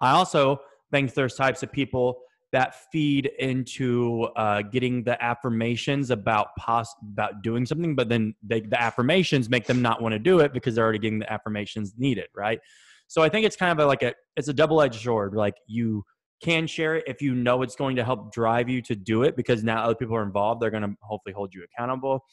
I 0.00 0.10
also 0.10 0.60
think 0.90 1.14
there's 1.14 1.34
types 1.34 1.62
of 1.62 1.72
people 1.72 2.20
that 2.52 2.74
feed 2.90 3.26
into 3.38 4.22
uh, 4.36 4.62
getting 4.62 5.04
the 5.04 5.22
affirmations 5.22 6.10
about 6.10 6.48
pos- 6.58 6.94
about 7.12 7.42
doing 7.42 7.66
something, 7.66 7.94
but 7.94 8.08
then 8.08 8.34
they, 8.42 8.60
the 8.60 8.80
affirmations 8.80 9.50
make 9.50 9.66
them 9.66 9.82
not 9.82 10.00
want 10.00 10.12
to 10.12 10.18
do 10.18 10.40
it 10.40 10.52
because 10.52 10.74
they're 10.74 10.84
already 10.84 10.98
getting 10.98 11.18
the 11.18 11.30
affirmations 11.32 11.94
needed, 11.98 12.26
right? 12.34 12.58
So 13.06 13.22
I 13.22 13.28
think 13.28 13.46
it's 13.46 13.56
kind 13.56 13.72
of 13.72 13.84
a, 13.84 13.86
like 13.86 14.02
a 14.02 14.14
it's 14.36 14.48
a 14.48 14.54
double 14.54 14.80
edged 14.80 15.02
sword. 15.02 15.34
Like 15.34 15.54
you 15.66 16.04
can 16.42 16.66
share 16.66 16.96
it 16.96 17.04
if 17.06 17.20
you 17.20 17.34
know 17.34 17.62
it's 17.62 17.74
going 17.74 17.96
to 17.96 18.04
help 18.04 18.32
drive 18.32 18.68
you 18.68 18.80
to 18.82 18.94
do 18.94 19.22
it 19.22 19.36
because 19.36 19.64
now 19.64 19.82
other 19.82 19.94
people 19.94 20.14
are 20.14 20.22
involved 20.22 20.60
they're 20.60 20.70
going 20.70 20.82
to 20.82 20.94
hopefully 21.02 21.32
hold 21.32 21.52
you 21.52 21.64
accountable 21.64 22.24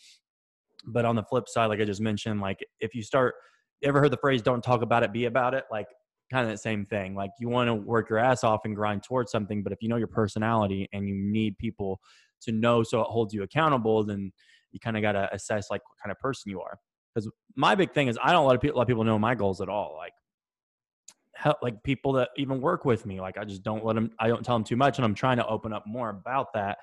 but 0.88 1.06
on 1.06 1.15
the 1.15 1.23
flip 1.23 1.47
side 1.47 1.67
like 1.67 1.80
i 1.80 1.84
just 1.84 2.01
mentioned 2.01 2.39
like 2.39 2.60
if 2.80 2.93
you 2.93 3.01
start 3.01 3.34
ever 3.84 3.99
heard 3.99 4.12
the 4.12 4.17
phrase 4.17 4.41
don't 4.41 4.63
talk 4.63 4.82
about 4.82 5.04
it 5.04 5.12
be 5.12 5.25
about 5.25 5.54
it 5.54 5.63
like 5.71 5.88
kind 6.32 6.46
of 6.46 6.52
the 6.52 6.58
same 6.58 6.86
thing 6.86 7.16
like 7.16 7.30
you 7.40 7.48
want 7.48 7.68
to 7.68 7.74
work 7.74 8.10
your 8.10 8.20
ass 8.20 8.44
off 8.44 8.62
and 8.66 8.76
grind 8.76 9.04
towards 9.04 9.32
something 9.32 9.62
but 9.62 9.72
if 9.72 9.80
you 9.82 9.88
know 9.88 9.96
your 9.96 10.08
personality 10.08 10.90
and 10.92 11.08
you 11.08 11.16
need 11.16 11.58
people 11.58 12.00
to 12.42 12.52
know 12.52 12.84
so 12.84 13.02
it 13.02 13.08
holds 13.08 13.34
you 13.34 13.44
accountable 13.44 14.04
then 14.04 14.32
you 14.76 14.80
kind 14.80 14.98
of 14.98 15.02
got 15.02 15.14
to 15.14 15.34
assess 15.34 15.72
like 15.72 15.82
what 15.84 15.98
kind 16.04 16.12
of 16.12 16.20
person 16.20 16.52
you 16.52 16.60
are. 16.62 16.78
Because 17.14 17.32
my 17.56 17.76
big 17.76 17.94
thing 17.94 18.10
is 18.10 18.20
i 18.22 18.34
don't 18.34 18.46
let 18.46 18.60
people 18.60 18.78
let 18.78 18.88
people 18.88 19.06
know 19.06 19.18
my 19.18 19.34
goals 19.34 19.62
at 19.62 19.70
all 19.70 19.96
like 19.98 20.12
help 21.34 21.58
like 21.62 21.82
people 21.84 22.12
that 22.14 22.30
even 22.36 22.60
work 22.60 22.84
with 22.84 23.06
me 23.06 23.22
like 23.22 23.38
i 23.38 23.46
just 23.46 23.64
don't 23.64 23.86
let 23.86 23.96
them 23.96 24.12
i 24.20 24.28
don't 24.28 24.44
tell 24.44 24.56
them 24.56 24.66
too 24.66 24.76
much 24.76 24.98
and 24.98 25.06
i'm 25.06 25.16
trying 25.16 25.38
to 25.38 25.48
open 25.48 25.72
up 25.72 25.84
more 25.88 26.10
about 26.10 26.52
that 26.54 26.80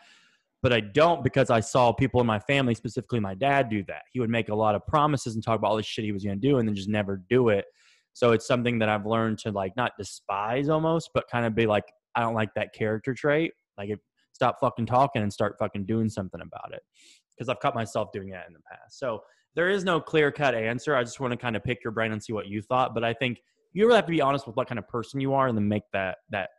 but 0.63 0.73
i 0.73 0.81
don't 0.81 1.23
because 1.23 1.51
i 1.51 1.61
saw 1.61 1.93
people 1.93 2.19
in 2.21 2.27
my 2.27 2.39
family 2.39 2.75
specifically 2.75 3.21
my 3.21 3.35
dad 3.35 3.69
do 3.69 3.85
that. 3.85 4.03
He 4.13 4.21
would 4.21 4.31
make 4.31 4.49
a 4.49 4.55
lot 4.55 4.75
of 4.75 4.87
promises 4.87 5.35
and 5.35 5.45
talk 5.45 5.59
about 5.59 5.69
all 5.69 5.77
the 5.77 5.83
shit 5.83 6.05
he 6.05 6.13
was 6.13 6.25
going 6.25 6.41
to 6.41 6.49
do 6.49 6.57
and 6.57 6.67
then 6.67 6.75
just 6.75 6.89
never 6.89 7.23
do 7.29 7.51
it 7.51 7.67
so 8.13 8.33
it's 8.33 8.47
something 8.47 8.79
that 8.79 8.89
i've 8.89 9.07
learned 9.07 9.39
to 9.39 9.51
like 9.51 9.73
not 9.77 9.93
despise 9.99 10.69
almost 10.69 11.11
but 11.15 11.25
kind 11.31 11.47
of 11.47 11.55
be 11.55 11.67
like 11.67 11.85
i 12.15 12.21
don't 12.21 12.35
like 12.35 12.53
that 12.55 12.73
character 12.75 13.15
trait 13.15 13.53
like 13.79 13.91
if, 13.91 13.99
stop 14.33 14.59
fucking 14.61 14.87
talking 14.87 15.23
and 15.23 15.33
start 15.33 15.57
fucking 15.59 15.85
doing 15.85 16.09
something 16.09 16.41
about 16.41 16.73
it 16.73 16.83
because 17.31 17.49
i've 17.49 17.61
caught 17.61 17.75
myself 17.75 18.09
doing 18.13 18.31
that 18.31 18.45
in 18.47 18.53
the 18.53 18.61
past 18.71 18.99
so 18.99 19.21
there 19.55 19.69
is 19.69 19.85
no 19.85 20.01
clear 20.01 20.33
cut 20.33 20.55
answer 20.55 20.97
i 20.97 21.03
just 21.03 21.21
want 21.21 21.31
to 21.31 21.37
kind 21.37 21.57
of 21.57 21.63
pick 21.63 21.79
your 21.85 21.93
brain 21.93 22.13
and 22.13 22.23
see 22.23 22.33
what 22.33 22.47
you 22.47 22.63
thought 22.63 22.95
but 22.95 23.05
i 23.05 23.13
think 23.13 23.39
you 23.73 23.87
really 23.87 23.97
have 23.97 24.07
to 24.07 24.11
be 24.11 24.21
honest 24.21 24.47
with 24.47 24.57
what 24.57 24.69
kind 24.69 24.79
of 24.79 24.87
person 24.89 25.21
you 25.21 25.33
are 25.35 25.49
and 25.49 25.57
then 25.57 25.69
make 25.69 25.85
that 25.93 26.19
that 26.31 26.51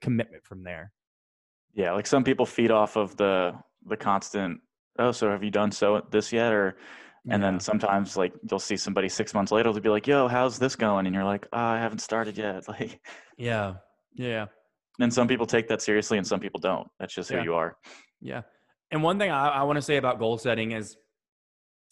commitment 0.00 0.44
from 0.44 0.62
there 0.62 0.92
Yeah, 1.74 1.92
like 1.92 2.06
some 2.06 2.24
people 2.24 2.44
feed 2.44 2.70
off 2.70 2.96
of 2.96 3.16
the 3.16 3.54
the 3.86 3.96
constant. 3.96 4.60
Oh, 4.98 5.12
so 5.12 5.30
have 5.30 5.42
you 5.42 5.50
done 5.50 5.72
so 5.72 6.06
this 6.10 6.32
yet? 6.32 6.52
Or 6.52 6.76
and 7.30 7.40
Yeah. 7.42 7.50
then 7.50 7.60
sometimes 7.60 8.16
like 8.16 8.32
you'll 8.50 8.58
see 8.58 8.76
somebody 8.76 9.08
six 9.08 9.32
months 9.34 9.52
later 9.52 9.72
they'll 9.72 9.82
be 9.82 9.88
like, 9.88 10.06
"Yo, 10.06 10.28
how's 10.28 10.58
this 10.58 10.74
going?" 10.76 11.06
And 11.06 11.14
you're 11.14 11.24
like, 11.24 11.46
oh, 11.52 11.58
"I 11.58 11.78
haven't 11.78 12.00
started 12.00 12.36
yet." 12.36 12.64
Like, 12.68 13.00
yeah 13.38 13.74
yeah 14.14 14.46
and 15.00 15.12
some 15.12 15.26
people 15.26 15.46
take 15.46 15.68
that 15.68 15.80
seriously 15.80 16.18
and 16.18 16.26
some 16.26 16.38
people 16.40 16.60
don't. 16.60 16.86
That's 16.98 17.14
just 17.14 17.30
who 17.30 17.42
you 17.42 17.54
are. 17.54 17.76
yeah 18.20 18.42
and 18.90 19.02
one 19.02 19.18
thing 19.18 19.30
i, 19.30 19.48
I 19.48 19.62
want 19.62 19.76
to 19.76 19.82
say 19.82 19.96
about 19.96 20.18
goal 20.18 20.36
setting 20.38 20.72
is 20.72 20.96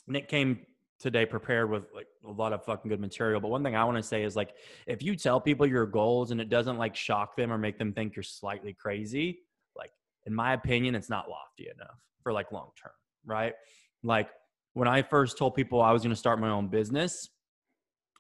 nick 0.06 0.28
came 0.28 0.66
today 0.98 1.24
prepared 1.24 1.70
with 1.70 1.86
like 1.94 2.06
a 2.26 2.30
lot 2.30 2.52
of 2.52 2.62
fucking 2.64 2.90
good 2.90 3.00
material 3.00 3.40
but 3.40 3.48
one 3.48 3.62
thing 3.64 3.74
i 3.74 3.82
want 3.84 3.96
to 3.96 4.02
say 4.02 4.22
is 4.22 4.36
like 4.36 4.50
if 4.86 5.02
you 5.02 5.16
tell 5.16 5.40
people 5.40 5.66
your 5.66 5.86
goals 5.86 6.30
and 6.30 6.40
it 6.42 6.50
doesn't 6.50 6.76
like 6.76 6.94
shock 6.94 7.36
them 7.36 7.50
or 7.50 7.56
make 7.56 7.78
them 7.78 7.92
think 7.94 8.14
you're 8.14 8.22
slightly 8.22 8.74
crazy 8.74 9.40
like 9.74 9.92
in 10.26 10.34
my 10.34 10.52
opinion 10.52 10.94
it's 10.94 11.08
not 11.08 11.28
lofty 11.30 11.68
enough 11.74 11.98
for 12.22 12.32
like 12.34 12.52
long 12.52 12.68
term 12.80 12.92
right 13.24 13.54
like 14.02 14.28
when 14.74 14.88
i 14.88 15.02
first 15.02 15.38
told 15.38 15.54
people 15.54 15.80
i 15.80 15.92
was 15.92 16.02
going 16.02 16.11
to 16.11 16.16
start 16.16 16.40
my 16.40 16.50
own 16.50 16.68
business 16.68 17.28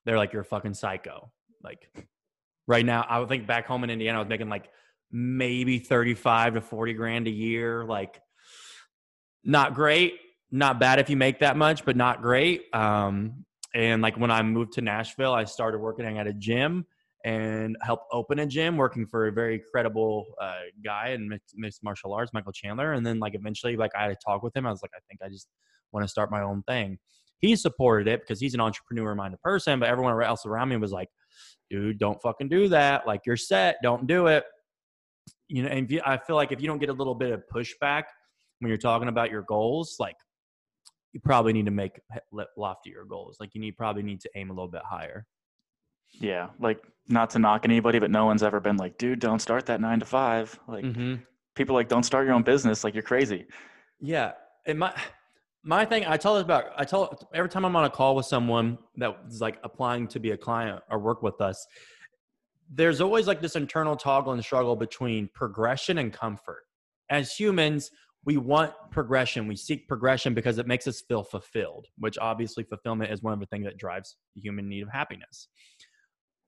they're 0.04 0.18
like 0.18 0.32
you're 0.32 0.42
a 0.42 0.44
fucking 0.44 0.74
psycho 0.74 1.30
like 1.62 1.88
right 2.66 2.84
now 2.84 3.04
i 3.08 3.18
would 3.18 3.28
think 3.28 3.46
back 3.46 3.66
home 3.66 3.84
in 3.84 3.90
indiana 3.90 4.18
i 4.18 4.20
was 4.20 4.28
making 4.28 4.48
like 4.48 4.70
maybe 5.12 5.78
35 5.78 6.54
to 6.54 6.60
40 6.60 6.92
grand 6.94 7.26
a 7.26 7.30
year. 7.30 7.84
Like, 7.84 8.20
not 9.44 9.74
great, 9.74 10.14
not 10.50 10.78
bad 10.78 10.98
if 10.98 11.10
you 11.10 11.16
make 11.16 11.40
that 11.40 11.56
much, 11.56 11.84
but 11.84 11.96
not 11.96 12.22
great. 12.22 12.64
Um, 12.74 13.44
and 13.74 14.02
like 14.02 14.16
when 14.16 14.30
I 14.30 14.42
moved 14.42 14.72
to 14.74 14.82
Nashville, 14.82 15.32
I 15.32 15.44
started 15.44 15.78
working 15.78 16.18
at 16.18 16.26
a 16.26 16.32
gym 16.32 16.86
and 17.24 17.76
helped 17.82 18.06
open 18.12 18.38
a 18.40 18.46
gym, 18.46 18.76
working 18.76 19.06
for 19.06 19.28
a 19.28 19.32
very 19.32 19.62
credible 19.72 20.26
uh, 20.40 20.54
guy 20.84 21.10
in 21.10 21.38
mixed 21.54 21.82
martial 21.82 22.12
arts, 22.12 22.32
Michael 22.32 22.52
Chandler. 22.52 22.92
And 22.92 23.06
then 23.06 23.18
like 23.20 23.34
eventually, 23.34 23.76
like 23.76 23.92
I 23.96 24.02
had 24.02 24.10
a 24.10 24.16
talk 24.16 24.42
with 24.42 24.56
him. 24.56 24.66
I 24.66 24.70
was 24.70 24.82
like, 24.82 24.92
I 24.94 25.00
think 25.08 25.20
I 25.22 25.28
just 25.28 25.48
want 25.92 26.04
to 26.04 26.08
start 26.08 26.30
my 26.30 26.42
own 26.42 26.62
thing. 26.68 26.98
He 27.38 27.56
supported 27.56 28.06
it 28.06 28.20
because 28.20 28.40
he's 28.40 28.54
an 28.54 28.60
entrepreneur 28.60 29.14
minded 29.14 29.40
person, 29.40 29.80
but 29.80 29.88
everyone 29.88 30.22
else 30.22 30.44
around 30.44 30.68
me 30.68 30.76
was 30.76 30.92
like, 30.92 31.08
dude, 31.70 31.98
don't 31.98 32.20
fucking 32.20 32.48
do 32.48 32.68
that. 32.68 33.06
Like 33.06 33.22
you're 33.24 33.36
set, 33.36 33.76
don't 33.82 34.06
do 34.06 34.26
it. 34.26 34.44
You 35.48 35.62
know, 35.62 35.68
and 35.68 35.90
you, 35.90 36.00
I 36.04 36.18
feel 36.18 36.36
like 36.36 36.52
if 36.52 36.60
you 36.60 36.66
don't 36.66 36.78
get 36.78 36.90
a 36.90 36.94
little 36.94 37.14
bit 37.14 37.32
of 37.32 37.42
pushback 37.52 38.04
when 38.58 38.68
you're 38.68 38.78
talking 38.78 39.08
about 39.08 39.30
your 39.30 39.42
goals, 39.42 39.96
like 39.98 40.16
you 41.12 41.20
probably 41.20 41.52
need 41.52 41.64
to 41.64 41.72
make 41.72 42.00
loftier 42.56 43.04
goals. 43.08 43.38
Like 43.40 43.50
you 43.54 43.60
need 43.60 43.76
probably 43.76 44.02
need 44.02 44.20
to 44.20 44.30
aim 44.36 44.50
a 44.50 44.52
little 44.52 44.70
bit 44.70 44.82
higher. 44.88 45.26
Yeah, 46.12 46.48
like 46.58 46.82
not 47.08 47.30
to 47.30 47.38
knock 47.38 47.64
anybody, 47.64 47.98
but 47.98 48.10
no 48.10 48.26
one's 48.26 48.42
ever 48.42 48.60
been 48.60 48.76
like, 48.76 48.98
dude, 48.98 49.20
don't 49.20 49.40
start 49.40 49.66
that 49.66 49.80
nine 49.80 50.00
to 50.00 50.06
five. 50.06 50.58
Like 50.68 50.84
mm-hmm. 50.84 51.16
people 51.54 51.74
like, 51.74 51.88
don't 51.88 52.02
start 52.02 52.26
your 52.26 52.34
own 52.34 52.42
business. 52.42 52.84
Like 52.84 52.94
you're 52.94 53.02
crazy. 53.02 53.46
Yeah, 54.00 54.32
and 54.66 54.78
my 54.78 54.94
my 55.62 55.84
thing, 55.84 56.04
I 56.06 56.16
tell 56.16 56.34
this 56.34 56.42
about. 56.42 56.66
I 56.76 56.84
tell 56.84 57.28
every 57.34 57.50
time 57.50 57.64
I'm 57.64 57.76
on 57.76 57.84
a 57.84 57.90
call 57.90 58.16
with 58.16 58.26
someone 58.26 58.78
that's 58.96 59.40
like 59.40 59.58
applying 59.62 60.08
to 60.08 60.20
be 60.20 60.30
a 60.30 60.36
client 60.36 60.82
or 60.90 60.98
work 60.98 61.22
with 61.22 61.40
us. 61.40 61.66
There's 62.72 63.00
always 63.00 63.26
like 63.26 63.40
this 63.40 63.56
internal 63.56 63.96
toggle 63.96 64.32
and 64.32 64.42
struggle 64.42 64.76
between 64.76 65.28
progression 65.34 65.98
and 65.98 66.12
comfort. 66.12 66.62
As 67.10 67.34
humans, 67.34 67.90
we 68.24 68.36
want 68.36 68.72
progression. 68.90 69.46
We 69.46 69.56
seek 69.56 69.88
progression 69.88 70.34
because 70.34 70.58
it 70.58 70.66
makes 70.66 70.86
us 70.86 71.02
feel 71.02 71.24
fulfilled, 71.24 71.86
which 71.98 72.16
obviously 72.18 72.64
fulfillment 72.64 73.10
is 73.10 73.22
one 73.22 73.32
of 73.32 73.40
the 73.40 73.46
things 73.46 73.64
that 73.64 73.78
drives 73.78 74.16
the 74.34 74.40
human 74.40 74.68
need 74.68 74.82
of 74.82 74.88
happiness. 74.90 75.48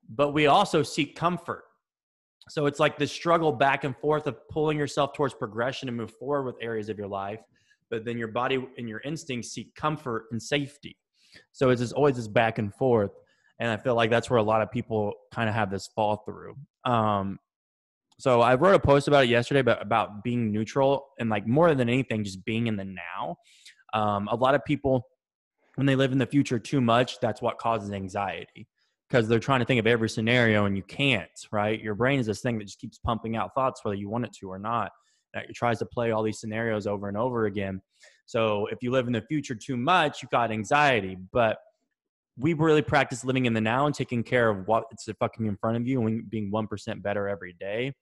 But 0.08 0.30
we 0.30 0.46
also 0.46 0.82
seek 0.82 1.16
comfort. 1.16 1.64
So 2.48 2.66
it's 2.66 2.80
like 2.80 2.98
this 2.98 3.12
struggle 3.12 3.52
back 3.52 3.84
and 3.84 3.96
forth 3.96 4.26
of 4.26 4.36
pulling 4.48 4.76
yourself 4.76 5.14
towards 5.14 5.34
progression 5.34 5.88
and 5.88 5.96
move 5.96 6.12
forward 6.18 6.44
with 6.44 6.56
areas 6.60 6.88
of 6.88 6.98
your 6.98 7.08
life. 7.08 7.40
But 7.92 8.06
then 8.06 8.16
your 8.16 8.28
body 8.28 8.66
and 8.78 8.88
your 8.88 9.00
instincts 9.00 9.50
seek 9.50 9.74
comfort 9.74 10.24
and 10.32 10.42
safety. 10.42 10.96
So 11.52 11.68
it's 11.68 11.82
just 11.82 11.92
always 11.92 12.16
this 12.16 12.26
back 12.26 12.58
and 12.58 12.74
forth. 12.74 13.12
And 13.60 13.70
I 13.70 13.76
feel 13.76 13.94
like 13.94 14.08
that's 14.08 14.30
where 14.30 14.38
a 14.38 14.42
lot 14.42 14.62
of 14.62 14.72
people 14.72 15.12
kind 15.32 15.48
of 15.48 15.54
have 15.54 15.70
this 15.70 15.88
fall 15.94 16.24
through. 16.26 16.56
Um, 16.86 17.38
so 18.18 18.40
I 18.40 18.54
wrote 18.54 18.74
a 18.74 18.78
post 18.78 19.08
about 19.08 19.24
it 19.24 19.28
yesterday 19.28 19.60
about, 19.60 19.82
about 19.82 20.24
being 20.24 20.50
neutral 20.50 21.08
and 21.20 21.28
like 21.28 21.46
more 21.46 21.74
than 21.74 21.90
anything, 21.90 22.24
just 22.24 22.44
being 22.46 22.66
in 22.66 22.76
the 22.76 22.84
now. 22.84 23.36
Um, 23.92 24.26
a 24.28 24.36
lot 24.36 24.54
of 24.54 24.64
people, 24.64 25.06
when 25.74 25.86
they 25.86 25.94
live 25.94 26.12
in 26.12 26.18
the 26.18 26.26
future 26.26 26.58
too 26.58 26.80
much, 26.80 27.20
that's 27.20 27.42
what 27.42 27.58
causes 27.58 27.90
anxiety 27.90 28.66
because 29.12 29.28
they're 29.28 29.38
trying 29.38 29.60
to 29.60 29.66
think 29.66 29.78
of 29.78 29.86
every 29.86 30.08
scenario 30.08 30.64
and 30.64 30.74
you 30.74 30.82
can't, 30.82 31.28
right? 31.50 31.78
Your 31.78 31.94
brain 31.94 32.18
is 32.18 32.24
this 32.24 32.40
thing 32.40 32.56
that 32.56 32.64
just 32.64 32.80
keeps 32.80 32.96
pumping 32.96 33.36
out 33.36 33.54
thoughts 33.54 33.84
whether 33.84 33.94
you 33.94 34.08
want 34.08 34.24
it 34.24 34.32
to 34.40 34.50
or 34.50 34.58
not. 34.58 34.90
That 35.34 35.52
tries 35.54 35.78
to 35.78 35.86
play 35.86 36.10
all 36.10 36.22
these 36.22 36.40
scenarios 36.40 36.86
over 36.86 37.08
and 37.08 37.16
over 37.16 37.46
again. 37.46 37.80
So 38.26 38.66
if 38.66 38.78
you 38.82 38.90
live 38.90 39.06
in 39.06 39.12
the 39.12 39.22
future 39.22 39.54
too 39.54 39.76
much, 39.76 40.22
you've 40.22 40.30
got 40.30 40.50
anxiety. 40.50 41.16
But 41.32 41.58
we 42.38 42.54
really 42.54 42.82
practice 42.82 43.24
living 43.24 43.46
in 43.46 43.54
the 43.54 43.60
now 43.60 43.86
and 43.86 43.94
taking 43.94 44.22
care 44.22 44.48
of 44.48 44.66
what's 44.66 45.08
fucking 45.20 45.46
in 45.46 45.56
front 45.56 45.76
of 45.76 45.86
you 45.86 46.06
and 46.06 46.28
being 46.30 46.50
1% 46.50 47.02
better 47.02 47.28
every 47.28 47.54
day 47.60 47.92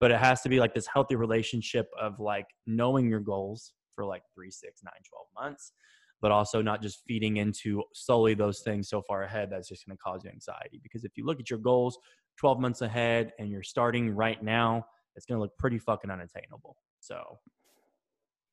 but 0.00 0.10
it 0.10 0.18
has 0.18 0.42
to 0.42 0.48
be 0.48 0.60
like 0.60 0.74
this 0.74 0.86
healthy 0.86 1.16
relationship 1.16 1.88
of 2.00 2.20
like 2.20 2.46
knowing 2.66 3.08
your 3.08 3.20
goals 3.20 3.72
for 3.94 4.04
like 4.04 4.22
three, 4.34 4.50
six, 4.50 4.82
nine, 4.84 4.92
12 5.08 5.26
months, 5.38 5.72
but 6.20 6.30
also 6.30 6.60
not 6.60 6.82
just 6.82 7.00
feeding 7.06 7.38
into 7.38 7.82
solely 7.94 8.34
those 8.34 8.60
things 8.60 8.88
so 8.88 9.02
far 9.02 9.22
ahead 9.22 9.48
that's 9.50 9.68
just 9.68 9.86
going 9.86 9.96
to 9.96 10.02
cause 10.02 10.22
you 10.24 10.30
anxiety. 10.30 10.80
Because 10.82 11.04
if 11.04 11.12
you 11.16 11.24
look 11.24 11.40
at 11.40 11.50
your 11.50 11.58
goals 11.58 11.98
12 12.38 12.60
months 12.60 12.82
ahead 12.82 13.32
and 13.38 13.50
you're 13.50 13.62
starting 13.62 14.14
right 14.14 14.42
now, 14.42 14.84
it's 15.16 15.26
going 15.26 15.38
to 15.38 15.42
look 15.42 15.56
pretty 15.58 15.78
fucking 15.78 16.10
unattainable. 16.10 16.76
So, 17.00 17.38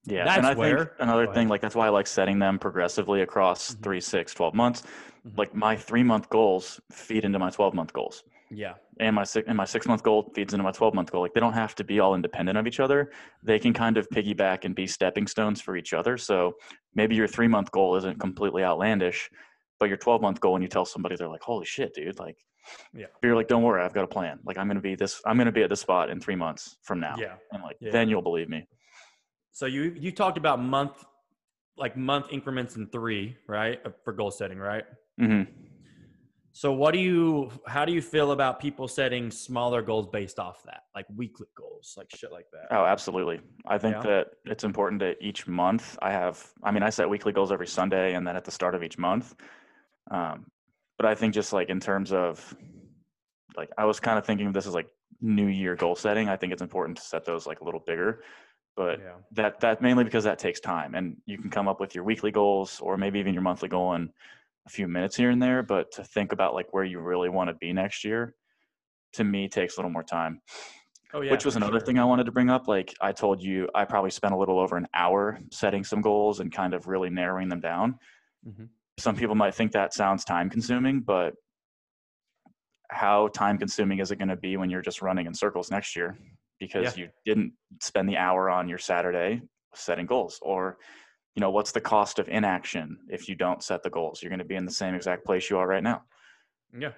yeah, 0.05 0.25
that's 0.25 0.37
and 0.37 0.47
I 0.47 0.53
where, 0.53 0.77
think 0.77 0.89
another 0.99 1.27
thing, 1.27 1.47
like 1.47 1.61
that's 1.61 1.75
why 1.75 1.87
I 1.87 1.89
like 1.89 2.07
setting 2.07 2.39
them 2.39 2.59
progressively 2.59 3.21
across 3.21 3.71
mm-hmm. 3.71 3.83
three, 3.83 4.01
six, 4.01 4.33
12 4.33 4.53
months. 4.53 4.81
Mm-hmm. 4.81 5.37
Like 5.37 5.55
my 5.55 5.75
three 5.75 6.03
month 6.03 6.29
goals 6.29 6.79
feed 6.91 7.23
into 7.25 7.39
my 7.39 7.49
12 7.49 7.73
month 7.73 7.93
goals. 7.93 8.23
Yeah. 8.51 8.73
And 8.99 9.15
my 9.15 9.23
six 9.23 9.47
and 9.47 9.57
my 9.57 9.65
six 9.65 9.87
month 9.87 10.03
goal 10.03 10.31
feeds 10.35 10.53
into 10.53 10.63
my 10.63 10.71
12 10.71 10.93
month 10.93 11.11
goal. 11.11 11.21
Like 11.21 11.33
they 11.33 11.39
don't 11.39 11.53
have 11.53 11.73
to 11.75 11.83
be 11.83 11.99
all 11.99 12.15
independent 12.15 12.57
of 12.57 12.67
each 12.67 12.79
other. 12.79 13.11
They 13.41 13.59
can 13.59 13.73
kind 13.73 13.97
of 13.97 14.09
piggyback 14.09 14.65
and 14.65 14.75
be 14.75 14.87
stepping 14.87 15.25
stones 15.25 15.61
for 15.61 15.75
each 15.75 15.93
other. 15.93 16.17
So 16.17 16.53
maybe 16.93 17.15
your 17.15 17.27
three 17.27 17.47
month 17.47 17.71
goal 17.71 17.95
isn't 17.95 18.19
completely 18.19 18.63
outlandish, 18.63 19.29
but 19.79 19.89
your 19.89 19.97
12 19.97 20.21
month 20.21 20.39
goal, 20.39 20.53
when 20.53 20.61
you 20.61 20.67
tell 20.67 20.85
somebody, 20.85 21.15
they're 21.15 21.29
like, 21.29 21.41
holy 21.41 21.65
shit, 21.65 21.93
dude. 21.93 22.19
Like, 22.19 22.37
yeah. 22.93 23.07
You're 23.21 23.35
like, 23.35 23.47
don't 23.47 23.63
worry, 23.63 23.83
I've 23.83 23.93
got 23.93 24.03
a 24.03 24.07
plan. 24.07 24.39
Like 24.45 24.57
I'm 24.57 24.67
going 24.67 24.75
to 24.75 24.81
be 24.81 24.95
this, 24.95 25.21
I'm 25.25 25.37
going 25.37 25.45
to 25.47 25.51
be 25.51 25.63
at 25.63 25.69
this 25.69 25.81
spot 25.81 26.09
in 26.09 26.19
three 26.19 26.35
months 26.35 26.77
from 26.83 26.99
now. 26.99 27.15
Yeah. 27.17 27.35
And 27.51 27.63
like, 27.63 27.77
yeah. 27.79 27.91
then 27.91 28.09
you'll 28.09 28.21
believe 28.21 28.49
me. 28.49 28.67
So 29.51 29.65
you, 29.65 29.95
you 29.97 30.11
talked 30.11 30.37
about 30.37 30.61
month, 30.61 31.03
like 31.77 31.97
month 31.97 32.27
increments 32.31 32.75
in 32.75 32.87
three, 32.87 33.37
right? 33.47 33.79
For 34.03 34.13
goal 34.13 34.31
setting, 34.31 34.59
right? 34.59 34.83
Mm-hmm. 35.19 35.51
So 36.55 36.71
what 36.71 36.93
do 36.93 36.99
you 36.99 37.49
how 37.65 37.83
do 37.83 37.91
you 37.91 38.01
feel 38.01 38.31
about 38.31 38.59
people 38.59 38.87
setting 38.87 39.31
smaller 39.31 39.81
goals 39.81 40.07
based 40.11 40.37
off 40.37 40.61
that? 40.65 40.83
Like 40.95 41.07
weekly 41.15 41.47
goals, 41.57 41.95
like 41.97 42.15
shit 42.15 42.31
like 42.31 42.45
that. 42.53 42.67
Oh, 42.69 42.85
absolutely. 42.85 43.41
I 43.65 43.79
think 43.79 43.95
yeah. 43.95 44.01
that 44.03 44.27
it's 44.45 44.63
important 44.63 44.99
that 44.99 45.17
each 45.19 45.47
month 45.47 45.97
I 46.03 46.11
have 46.11 46.47
I 46.63 46.69
mean 46.69 46.83
I 46.83 46.91
set 46.91 47.09
weekly 47.09 47.33
goals 47.33 47.51
every 47.51 47.65
Sunday 47.65 48.13
and 48.13 48.25
then 48.25 48.35
at 48.35 48.45
the 48.45 48.51
start 48.51 48.75
of 48.75 48.83
each 48.83 48.99
month. 48.99 49.33
Um, 50.11 50.45
but 51.03 51.11
I 51.11 51.15
think 51.15 51.33
just 51.33 51.51
like 51.51 51.67
in 51.67 51.81
terms 51.81 52.13
of 52.13 52.55
like 53.57 53.69
I 53.77 53.83
was 53.83 53.99
kind 53.99 54.17
of 54.17 54.25
thinking 54.25 54.53
this 54.53 54.65
is 54.65 54.73
like 54.73 54.87
new 55.19 55.47
year 55.47 55.75
goal 55.75 55.97
setting. 55.97 56.29
I 56.29 56.37
think 56.37 56.53
it's 56.53 56.61
important 56.61 56.97
to 56.97 57.03
set 57.03 57.25
those 57.25 57.45
like 57.45 57.59
a 57.59 57.65
little 57.65 57.81
bigger. 57.85 58.23
But 58.77 58.99
yeah. 58.99 59.15
that 59.33 59.59
that 59.59 59.81
mainly 59.81 60.05
because 60.05 60.23
that 60.23 60.39
takes 60.39 60.61
time 60.61 60.95
and 60.95 61.17
you 61.25 61.37
can 61.37 61.49
come 61.49 61.67
up 61.67 61.81
with 61.81 61.93
your 61.93 62.05
weekly 62.05 62.31
goals 62.31 62.79
or 62.79 62.95
maybe 62.95 63.19
even 63.19 63.33
your 63.33 63.43
monthly 63.43 63.67
goal 63.67 63.95
in 63.95 64.09
a 64.65 64.69
few 64.69 64.87
minutes 64.87 65.17
here 65.17 65.29
and 65.29 65.43
there, 65.43 65.61
but 65.61 65.91
to 65.91 66.05
think 66.05 66.31
about 66.31 66.53
like 66.53 66.67
where 66.71 66.85
you 66.85 67.01
really 67.01 67.27
want 67.27 67.49
to 67.49 67.53
be 67.55 67.73
next 67.73 68.05
year, 68.05 68.33
to 69.11 69.25
me 69.25 69.49
takes 69.49 69.75
a 69.75 69.81
little 69.81 69.91
more 69.91 70.03
time. 70.03 70.41
Oh, 71.13 71.19
yeah, 71.19 71.31
Which 71.33 71.43
was 71.43 71.57
another 71.57 71.79
sure. 71.79 71.85
thing 71.85 71.99
I 71.99 72.05
wanted 72.05 72.27
to 72.27 72.31
bring 72.31 72.49
up. 72.49 72.69
Like 72.69 72.95
I 73.01 73.11
told 73.11 73.43
you, 73.43 73.67
I 73.75 73.83
probably 73.83 74.09
spent 74.09 74.33
a 74.33 74.37
little 74.37 74.57
over 74.57 74.77
an 74.77 74.87
hour 74.93 75.37
setting 75.51 75.83
some 75.83 75.99
goals 75.99 76.39
and 76.39 76.49
kind 76.49 76.73
of 76.73 76.87
really 76.87 77.09
narrowing 77.09 77.49
them 77.49 77.59
down. 77.59 77.99
Mm-hmm. 78.47 78.63
Some 78.99 79.15
people 79.15 79.35
might 79.35 79.55
think 79.55 79.71
that 79.71 79.93
sounds 79.93 80.23
time 80.23 80.49
consuming, 80.49 81.01
but 81.01 81.33
how 82.89 83.27
time 83.29 83.57
consuming 83.57 83.99
is 83.99 84.11
it 84.11 84.17
going 84.17 84.29
to 84.29 84.35
be 84.35 84.57
when 84.57 84.69
you're 84.69 84.81
just 84.81 85.01
running 85.01 85.25
in 85.25 85.33
circles 85.33 85.71
next 85.71 85.95
year? 85.95 86.17
Because 86.59 86.95
yeah. 86.95 87.05
you 87.05 87.09
didn't 87.25 87.53
spend 87.81 88.07
the 88.07 88.17
hour 88.17 88.49
on 88.49 88.69
your 88.69 88.77
Saturday 88.77 89.41
setting 89.73 90.05
goals 90.05 90.39
or 90.41 90.77
you 91.35 91.41
know 91.41 91.49
what's 91.49 91.71
the 91.71 91.81
cost 91.81 92.19
of 92.19 92.29
inaction 92.29 92.95
if 93.09 93.27
you 93.27 93.35
don't 93.35 93.63
set 93.63 93.81
the 93.81 93.89
goals? 93.89 94.21
You're 94.21 94.29
going 94.29 94.39
to 94.39 94.45
be 94.45 94.55
in 94.55 94.65
the 94.65 94.71
same 94.71 94.93
exact 94.93 95.25
place 95.25 95.49
you 95.49 95.57
are 95.57 95.67
right 95.67 95.83
now. 95.83 96.03
Yeah. 96.77 96.91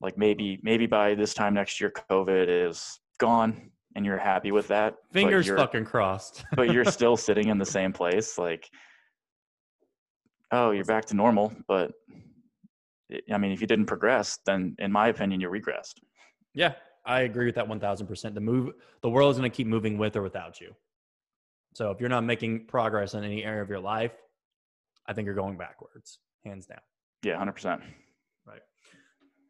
Like 0.00 0.16
maybe 0.16 0.60
maybe 0.62 0.86
by 0.86 1.14
this 1.14 1.34
time 1.34 1.54
next 1.54 1.80
year 1.80 1.92
covid 2.10 2.46
is 2.48 3.00
gone 3.18 3.70
and 3.94 4.04
you're 4.04 4.18
happy 4.18 4.52
with 4.52 4.68
that 4.68 4.96
fingers 5.12 5.48
fucking 5.48 5.84
crossed. 5.84 6.44
but 6.54 6.72
you're 6.72 6.84
still 6.98 7.16
sitting 7.16 7.48
in 7.48 7.58
the 7.58 7.66
same 7.66 7.92
place 7.92 8.38
like 8.38 8.68
oh 10.52 10.70
you're 10.70 10.84
back 10.84 11.04
to 11.04 11.14
normal 11.14 11.52
but 11.66 11.92
i 13.32 13.38
mean 13.38 13.52
if 13.52 13.60
you 13.60 13.66
didn't 13.66 13.86
progress 13.86 14.38
then 14.46 14.74
in 14.78 14.92
my 14.92 15.08
opinion 15.08 15.40
you 15.40 15.48
regressed 15.48 15.94
yeah 16.54 16.72
i 17.04 17.20
agree 17.22 17.46
with 17.46 17.54
that 17.54 17.68
1000% 17.68 18.34
the 18.34 18.40
move 18.40 18.72
the 19.02 19.10
world 19.10 19.30
is 19.32 19.38
going 19.38 19.50
to 19.50 19.54
keep 19.54 19.66
moving 19.66 19.98
with 19.98 20.16
or 20.16 20.22
without 20.22 20.60
you 20.60 20.74
so 21.74 21.90
if 21.90 22.00
you're 22.00 22.10
not 22.10 22.24
making 22.24 22.66
progress 22.66 23.14
in 23.14 23.24
any 23.24 23.44
area 23.44 23.62
of 23.62 23.68
your 23.70 23.80
life, 23.80 24.12
I 25.06 25.12
think 25.12 25.26
you're 25.26 25.34
going 25.34 25.56
backwards, 25.56 26.18
hands 26.44 26.66
down. 26.66 26.80
Yeah, 27.22 27.42
100%. 27.42 27.80
Right. 28.46 28.60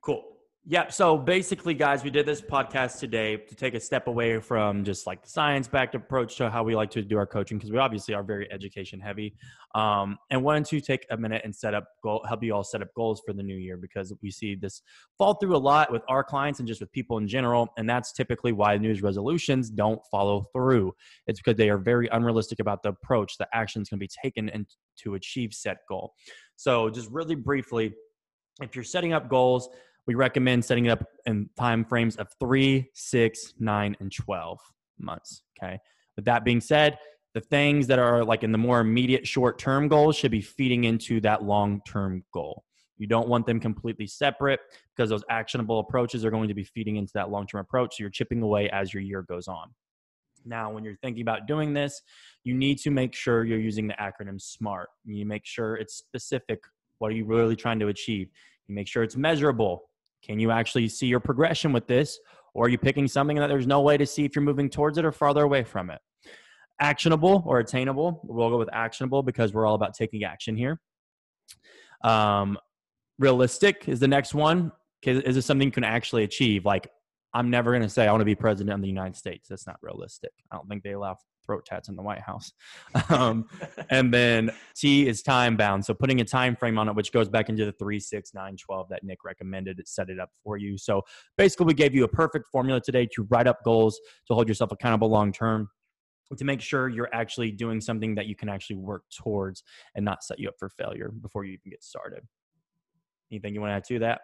Cool. 0.02 0.24
Yep. 0.64 0.92
So 0.92 1.18
basically, 1.18 1.75
guys, 1.75 2.05
we 2.05 2.11
did 2.11 2.25
this 2.25 2.40
podcast 2.40 3.01
today 3.01 3.37
to 3.37 3.55
take 3.57 3.75
a 3.75 3.81
step 3.81 4.07
away 4.07 4.38
from 4.38 4.85
just 4.85 5.09
like 5.09 5.20
the 5.25 5.29
science 5.29 5.66
backed 5.66 5.96
approach 5.96 6.37
to 6.37 6.48
how 6.51 6.62
we 6.62 6.77
like 6.77 6.88
to 6.90 7.03
do 7.03 7.18
our 7.18 7.27
coaching 7.27 7.59
because 7.59 7.72
we 7.72 7.79
obviously 7.79 8.14
are 8.14 8.22
very 8.22 8.51
education 8.53 9.01
heavy. 9.01 9.35
Um, 9.75 10.18
and 10.31 10.44
wanted 10.44 10.66
to 10.66 10.81
take 10.81 11.05
a 11.11 11.16
minute 11.16 11.42
and 11.44 11.53
set 11.53 11.75
up 11.75 11.88
goal, 12.05 12.25
help 12.29 12.44
you 12.44 12.55
all 12.55 12.62
set 12.62 12.81
up 12.81 12.94
goals 12.94 13.20
for 13.27 13.33
the 13.33 13.42
new 13.42 13.57
year 13.57 13.77
because 13.77 14.14
we 14.22 14.31
see 14.31 14.55
this 14.55 14.83
fall 15.18 15.35
through 15.35 15.57
a 15.57 15.59
lot 15.59 15.90
with 15.90 16.03
our 16.09 16.22
clients 16.22 16.61
and 16.61 16.68
just 16.68 16.81
with 16.81 16.92
people 16.92 17.18
in 17.18 17.27
general. 17.27 17.68
And 17.77 17.90
that's 17.90 18.12
typically 18.12 18.53
why 18.53 18.79
New 18.79 18.87
Year's 18.87 19.03
resolutions 19.03 19.68
don't 19.68 20.01
follow 20.12 20.46
through. 20.53 20.94
It's 21.27 21.40
because 21.40 21.57
they 21.57 21.70
are 21.70 21.79
very 21.79 22.07
unrealistic 22.12 22.61
about 22.61 22.85
the 22.85 22.90
approach, 22.90 23.37
the 23.37 23.48
actions 23.53 23.88
can 23.88 23.98
be 23.98 24.09
taken 24.22 24.48
and 24.51 24.64
to 24.98 25.16
achieve 25.16 25.55
set 25.55 25.79
goal. 25.88 26.14
So 26.55 26.88
just 26.88 27.11
really 27.11 27.35
briefly, 27.35 27.94
if 28.61 28.77
you're 28.77 28.85
setting 28.85 29.12
up 29.12 29.29
goals, 29.29 29.68
we 30.06 30.14
recommend 30.14 30.64
setting 30.64 30.86
it 30.86 30.90
up 30.90 31.04
in 31.26 31.48
time 31.58 31.84
frames 31.84 32.16
of 32.16 32.28
three, 32.40 32.90
six, 32.94 33.54
nine, 33.58 33.96
and 34.00 34.12
12 34.12 34.58
months. 34.98 35.42
Okay. 35.58 35.78
With 36.16 36.24
that 36.24 36.44
being 36.44 36.60
said, 36.60 36.98
the 37.34 37.40
things 37.40 37.86
that 37.86 37.98
are 37.98 38.24
like 38.24 38.42
in 38.42 38.52
the 38.52 38.58
more 38.58 38.80
immediate 38.80 39.26
short 39.26 39.58
term 39.58 39.88
goals 39.88 40.16
should 40.16 40.30
be 40.30 40.40
feeding 40.40 40.84
into 40.84 41.20
that 41.20 41.44
long 41.44 41.80
term 41.86 42.24
goal. 42.32 42.64
You 42.98 43.06
don't 43.06 43.28
want 43.28 43.46
them 43.46 43.58
completely 43.58 44.06
separate 44.06 44.60
because 44.94 45.10
those 45.10 45.24
actionable 45.30 45.80
approaches 45.80 46.24
are 46.24 46.30
going 46.30 46.48
to 46.48 46.54
be 46.54 46.64
feeding 46.64 46.96
into 46.96 47.12
that 47.14 47.30
long 47.30 47.46
term 47.46 47.60
approach. 47.60 47.96
So 47.96 48.02
you're 48.02 48.10
chipping 48.10 48.42
away 48.42 48.68
as 48.70 48.92
your 48.92 49.02
year 49.02 49.22
goes 49.22 49.48
on. 49.48 49.70
Now, 50.44 50.70
when 50.72 50.84
you're 50.84 50.96
thinking 50.96 51.22
about 51.22 51.46
doing 51.46 51.72
this, 51.72 52.02
you 52.44 52.54
need 52.54 52.78
to 52.78 52.90
make 52.90 53.14
sure 53.14 53.44
you're 53.44 53.58
using 53.58 53.86
the 53.86 53.94
acronym 53.94 54.40
SMART. 54.40 54.88
You 55.04 55.24
make 55.24 55.46
sure 55.46 55.76
it's 55.76 55.94
specific. 55.94 56.60
What 56.98 57.12
are 57.12 57.14
you 57.14 57.24
really 57.24 57.56
trying 57.56 57.78
to 57.80 57.88
achieve? 57.88 58.28
You 58.66 58.74
make 58.74 58.88
sure 58.88 59.02
it's 59.02 59.16
measurable. 59.16 59.84
Can 60.22 60.38
you 60.38 60.50
actually 60.50 60.88
see 60.88 61.06
your 61.06 61.20
progression 61.20 61.72
with 61.72 61.87
this? 61.87 62.18
Or 62.54 62.66
are 62.66 62.68
you 62.68 62.78
picking 62.78 63.08
something 63.08 63.37
that 63.38 63.46
there's 63.46 63.66
no 63.66 63.80
way 63.80 63.96
to 63.96 64.06
see 64.06 64.24
if 64.24 64.37
you're 64.37 64.44
moving 64.44 64.68
towards 64.68 64.98
it 64.98 65.04
or 65.04 65.12
farther 65.12 65.42
away 65.42 65.64
from 65.64 65.90
it? 65.90 66.00
Actionable 66.80 67.42
or 67.46 67.61
attainable. 67.61 68.20
We'll 68.24 68.50
go 68.50 68.58
with 68.58 68.68
actionable 68.72 69.22
because 69.22 69.52
we're 69.52 69.66
all 69.66 69.74
about 69.74 69.94
taking 69.94 70.24
action 70.24 70.56
here. 70.56 70.80
Um, 72.04 72.58
realistic 73.18 73.88
is 73.88 74.00
the 74.00 74.08
next 74.08 74.35
one. 74.35 74.72
Is 75.02 75.35
this 75.35 75.46
something 75.46 75.66
you 75.66 75.72
can 75.72 75.85
actually 75.85 76.24
achieve? 76.24 76.64
Like, 76.64 76.88
I'm 77.35 77.50
never 77.50 77.70
going 77.70 77.82
to 77.82 77.88
say 77.88 78.06
I 78.06 78.11
want 78.11 78.20
to 78.20 78.26
be 78.26 78.35
president 78.35 78.74
of 78.74 78.82
the 78.82 78.88
United 78.88 79.16
States. 79.16 79.48
That's 79.48 79.66
not 79.66 79.76
realistic. 79.80 80.32
I 80.50 80.56
don't 80.56 80.68
think 80.68 80.82
they 80.82 80.92
allow 80.92 81.16
throat 81.44 81.64
tats 81.66 81.88
in 81.88 81.96
the 81.96 82.02
White 82.02 82.20
House. 82.20 82.52
Um, 83.12 83.46
and 83.90 84.12
then 84.12 84.50
T 84.74 85.07
is 85.07 85.22
time 85.22 85.57
bound. 85.57 85.85
So 85.85 85.92
putting 85.92 86.20
a 86.20 86.24
time 86.24 86.57
frame 86.57 86.78
on 86.78 86.88
it, 86.88 86.94
which 86.94 87.12
goes 87.12 87.28
back 87.28 87.50
into 87.50 87.64
the 87.64 87.72
three, 87.72 88.00
six, 88.00 88.33
nine, 88.33 88.57
12 88.57 88.88
that 88.88 89.05
Nick 89.05 89.22
recommended, 89.24 89.78
it 89.78 89.87
set 89.87 90.09
it 90.09 90.18
up 90.18 90.31
for 90.42 90.57
you. 90.57 90.78
So 90.78 91.02
basically, 91.37 91.66
we 91.66 91.74
gave 91.74 91.94
you 91.94 92.05
a 92.05 92.09
perfect 92.09 92.48
formula 92.50 92.81
today 92.81 93.07
to 93.14 93.24
write 93.24 93.46
up 93.46 93.59
goals 93.64 94.00
to 94.28 94.35
hold 94.35 94.48
yourself 94.48 94.72
accountable 94.72 95.11
long 95.11 95.33
term. 95.33 95.68
To 96.37 96.44
make 96.44 96.62
sure 96.62 96.88
you're 96.88 97.11
actually 97.12 97.50
doing 97.50 97.81
something 97.81 98.14
that 98.14 98.26
you 98.26 98.35
can 98.35 98.48
actually 98.48 98.76
work 98.76 99.02
towards 99.14 99.62
and 99.94 100.05
not 100.05 100.24
set 100.24 100.38
you 100.38 100.48
up 100.48 100.55
for 100.59 100.70
failure 100.70 101.12
before 101.20 101.44
you 101.44 101.52
even 101.52 101.70
get 101.70 101.85
started. 101.85 102.26
Anything 103.31 103.55
you 103.55 103.61
want 103.61 103.70
to 103.72 103.74
add 103.74 103.85
to 103.85 103.98
that? 103.98 104.20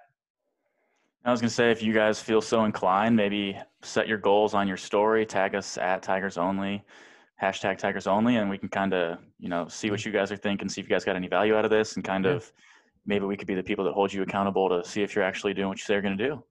I 1.25 1.31
was 1.31 1.41
going 1.41 1.49
to 1.49 1.55
say, 1.55 1.71
if 1.71 1.83
you 1.83 1.93
guys 1.93 2.21
feel 2.21 2.41
so 2.41 2.65
inclined, 2.65 3.17
maybe 3.17 3.59
set 3.83 4.09
your 4.09 4.19
goals 4.19 4.55
on 4.55 4.67
your 4.67 4.77
story, 4.77 5.27
tag 5.27 5.55
us 5.55 5.77
at 5.77 6.03
Tigers 6.03 6.39
Only, 6.39 6.85
hashtag 7.43 7.77
Tigers 7.79 8.07
Only, 8.07 8.37
and 8.37 8.49
we 8.49 8.57
can 8.57 8.69
kind 8.69 8.95
of, 8.95 9.19
you 9.39 9.49
know, 9.49 9.69
see 9.69 9.91
what 9.91 10.01
mm-hmm. 10.01 10.09
you 10.09 10.13
guys 10.13 10.33
are 10.33 10.37
thinking, 10.37 10.69
see 10.69 10.81
if 10.81 10.89
you 10.89 10.95
guys 10.95 11.05
got 11.05 11.17
any 11.17 11.29
value 11.29 11.57
out 11.57 11.65
of 11.65 11.71
this, 11.71 11.97
and 11.97 12.05
kind 12.05 12.25
yeah. 12.25 12.33
of 12.33 12.53
maybe 13.05 13.25
we 13.27 13.37
could 13.37 13.49
be 13.49 13.55
the 13.55 13.63
people 13.63 13.85
that 13.85 13.93
hold 13.93 14.13
you 14.13 14.23
accountable 14.23 14.69
to 14.69 14.89
see 14.89 15.03
if 15.03 15.15
you're 15.15 15.25
actually 15.25 15.55
doing 15.55 15.69
what 15.69 15.79
you 15.79 15.85
say 15.85 15.95
you're 15.95 16.03
going 16.03 16.17
to 16.17 16.29
do. 16.29 16.43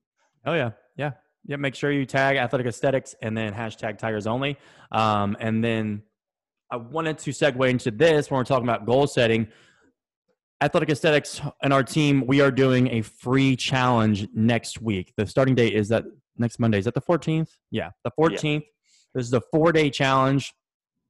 Oh, 0.46 0.54
yeah. 0.54 0.72
Yeah. 0.96 1.12
Yeah. 1.46 1.56
Make 1.56 1.76
sure 1.76 1.92
you 1.92 2.06
tag 2.06 2.38
Athletic 2.38 2.68
Aesthetics 2.68 3.16
and 3.22 3.38
then 3.38 3.54
hashtag 3.54 3.98
Tigers 3.98 4.28
Only. 4.28 4.58
Um, 4.92 5.38
and 5.40 5.64
then 5.64 6.04
I 6.72 6.78
wanted 6.78 7.18
to 7.20 7.32
segue 7.32 7.70
into 7.70 7.92
this 7.92 8.30
when 8.30 8.38
we're 8.38 8.44
talking 8.44 8.66
about 8.66 8.86
goal 8.86 9.08
setting. 9.08 9.48
Athletic 10.62 10.90
Aesthetics 10.90 11.40
and 11.62 11.72
our 11.72 11.84
team, 11.84 12.26
we 12.26 12.42
are 12.42 12.50
doing 12.50 12.88
a 12.88 13.02
free 13.02 13.56
challenge 13.56 14.28
next 14.34 14.82
week. 14.82 15.14
The 15.16 15.26
starting 15.28 15.54
date 15.54 15.74
is 15.74 15.88
that 15.90 16.06
next 16.38 16.60
Monday. 16.60 16.80
Is 16.80 16.86
that 16.86 16.96
the 16.96 17.02
14th? 17.02 17.50
Yeah, 17.70 17.92
the 18.04 18.12
14th. 18.20 18.42
Yeah. 18.44 18.60
This 19.14 19.28
is 19.28 19.34
a 19.34 19.42
four 19.52 19.72
day 19.72 19.90
challenge 19.90 20.54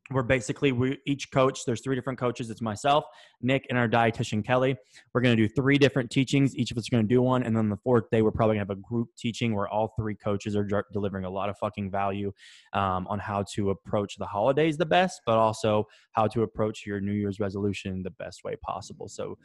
where 0.10 0.24
basically 0.24 0.72
we 0.72 0.98
each 1.06 1.32
coach 1.32 1.66
there's 1.66 1.82
three 1.82 1.96
different 1.96 2.20
coaches. 2.20 2.50
It's 2.50 2.62
myself 2.62 3.06
nick 3.42 3.66
and 3.70 3.78
our 3.78 3.88
dietitian 3.88 4.46
kelly. 4.46 4.76
We're 5.14 5.22
going 5.22 5.36
to 5.36 5.48
do 5.48 5.54
three 5.54 5.78
different 5.78 6.10
teachings. 6.10 6.56
Each 6.56 6.72
of 6.72 6.78
us 6.78 6.88
are 6.88 6.92
going 6.92 7.08
to 7.08 7.14
do 7.14 7.22
one 7.22 7.44
and 7.44 7.56
then 7.56 7.70
the 7.70 7.78
fourth 7.78 8.10
day 8.10 8.22
we're 8.22 8.32
probably 8.32 8.56
going 8.56 8.68
to 8.68 8.74
have 8.74 8.78
a 8.78 8.82
group 8.82 9.10
teaching 9.18 9.54
where 9.54 9.68
all 9.68 9.94
three 9.98 10.16
coaches 10.16 10.56
are 10.56 10.68
delivering 10.94 11.26
a 11.26 11.30
lot 11.30 11.50
of 11.50 11.58
fucking 11.58 11.92
value 11.92 12.32
um, 12.74 13.08
on 13.08 13.20
how 13.20 13.44
to 13.54 13.72
approach 13.72 14.18
the 14.18 14.26
holidays 14.26 14.78
the 14.78 14.86
best 14.86 15.22
but 15.26 15.38
also 15.38 15.88
how 16.12 16.28
to 16.28 16.44
approach 16.44 16.86
your 16.86 17.00
new 17.00 17.14
year's 17.14 17.40
resolution 17.40 18.04
the 18.04 18.12
best 18.12 18.44
way 18.44 18.56
possible. 18.58 19.08
So 19.08 19.38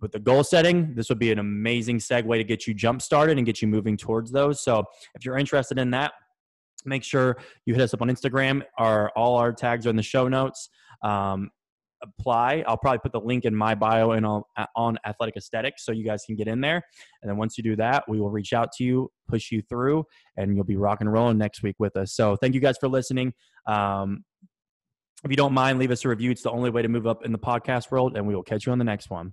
with 0.00 0.12
the 0.12 0.18
goal 0.18 0.44
setting 0.44 0.94
this 0.94 1.08
would 1.08 1.18
be 1.18 1.32
an 1.32 1.38
amazing 1.38 1.98
segue 1.98 2.36
to 2.36 2.44
get 2.44 2.66
you 2.66 2.74
jump 2.74 3.02
started 3.02 3.36
and 3.36 3.46
get 3.46 3.62
you 3.62 3.68
moving 3.68 3.96
towards 3.96 4.30
those. 4.30 4.62
So 4.62 4.84
if 5.14 5.24
you're 5.24 5.38
interested 5.38 5.78
in 5.78 5.90
that 5.90 6.12
make 6.84 7.04
sure 7.04 7.36
you 7.66 7.74
hit 7.74 7.82
us 7.82 7.94
up 7.94 8.02
on 8.02 8.08
Instagram. 8.08 8.62
Our 8.78 9.10
all 9.16 9.36
our 9.36 9.52
tags 9.52 9.86
are 9.86 9.90
in 9.90 9.96
the 9.96 10.02
show 10.02 10.28
notes. 10.28 10.68
Um, 11.02 11.50
apply. 12.02 12.64
I'll 12.66 12.76
probably 12.76 12.98
put 12.98 13.12
the 13.12 13.20
link 13.20 13.44
in 13.44 13.54
my 13.54 13.74
bio 13.74 14.12
and 14.12 14.26
on, 14.26 14.42
on 14.76 14.98
Athletic 15.06 15.36
Aesthetics 15.36 15.84
so 15.84 15.92
you 15.92 16.04
guys 16.04 16.22
can 16.26 16.36
get 16.36 16.48
in 16.48 16.60
there. 16.60 16.82
And 17.22 17.30
then 17.30 17.36
once 17.36 17.56
you 17.56 17.64
do 17.64 17.76
that, 17.76 18.04
we 18.08 18.20
will 18.20 18.30
reach 18.30 18.52
out 18.52 18.72
to 18.72 18.84
you, 18.84 19.10
push 19.28 19.50
you 19.50 19.62
through, 19.62 20.04
and 20.36 20.54
you'll 20.54 20.64
be 20.64 20.76
rock 20.76 21.00
and 21.00 21.12
rolling 21.12 21.38
next 21.38 21.62
week 21.62 21.76
with 21.78 21.96
us. 21.96 22.12
So 22.12 22.36
thank 22.36 22.54
you 22.54 22.60
guys 22.60 22.76
for 22.78 22.88
listening. 22.88 23.32
Um, 23.66 24.24
if 25.24 25.30
you 25.30 25.36
don't 25.36 25.54
mind, 25.54 25.78
leave 25.78 25.90
us 25.90 26.04
a 26.04 26.08
review. 26.08 26.30
It's 26.30 26.42
the 26.42 26.50
only 26.50 26.70
way 26.70 26.82
to 26.82 26.88
move 26.88 27.06
up 27.06 27.24
in 27.24 27.32
the 27.32 27.38
podcast 27.38 27.90
world, 27.90 28.16
and 28.16 28.26
we 28.26 28.34
will 28.34 28.42
catch 28.42 28.66
you 28.66 28.72
on 28.72 28.78
the 28.78 28.84
next 28.84 29.08
one. 29.08 29.32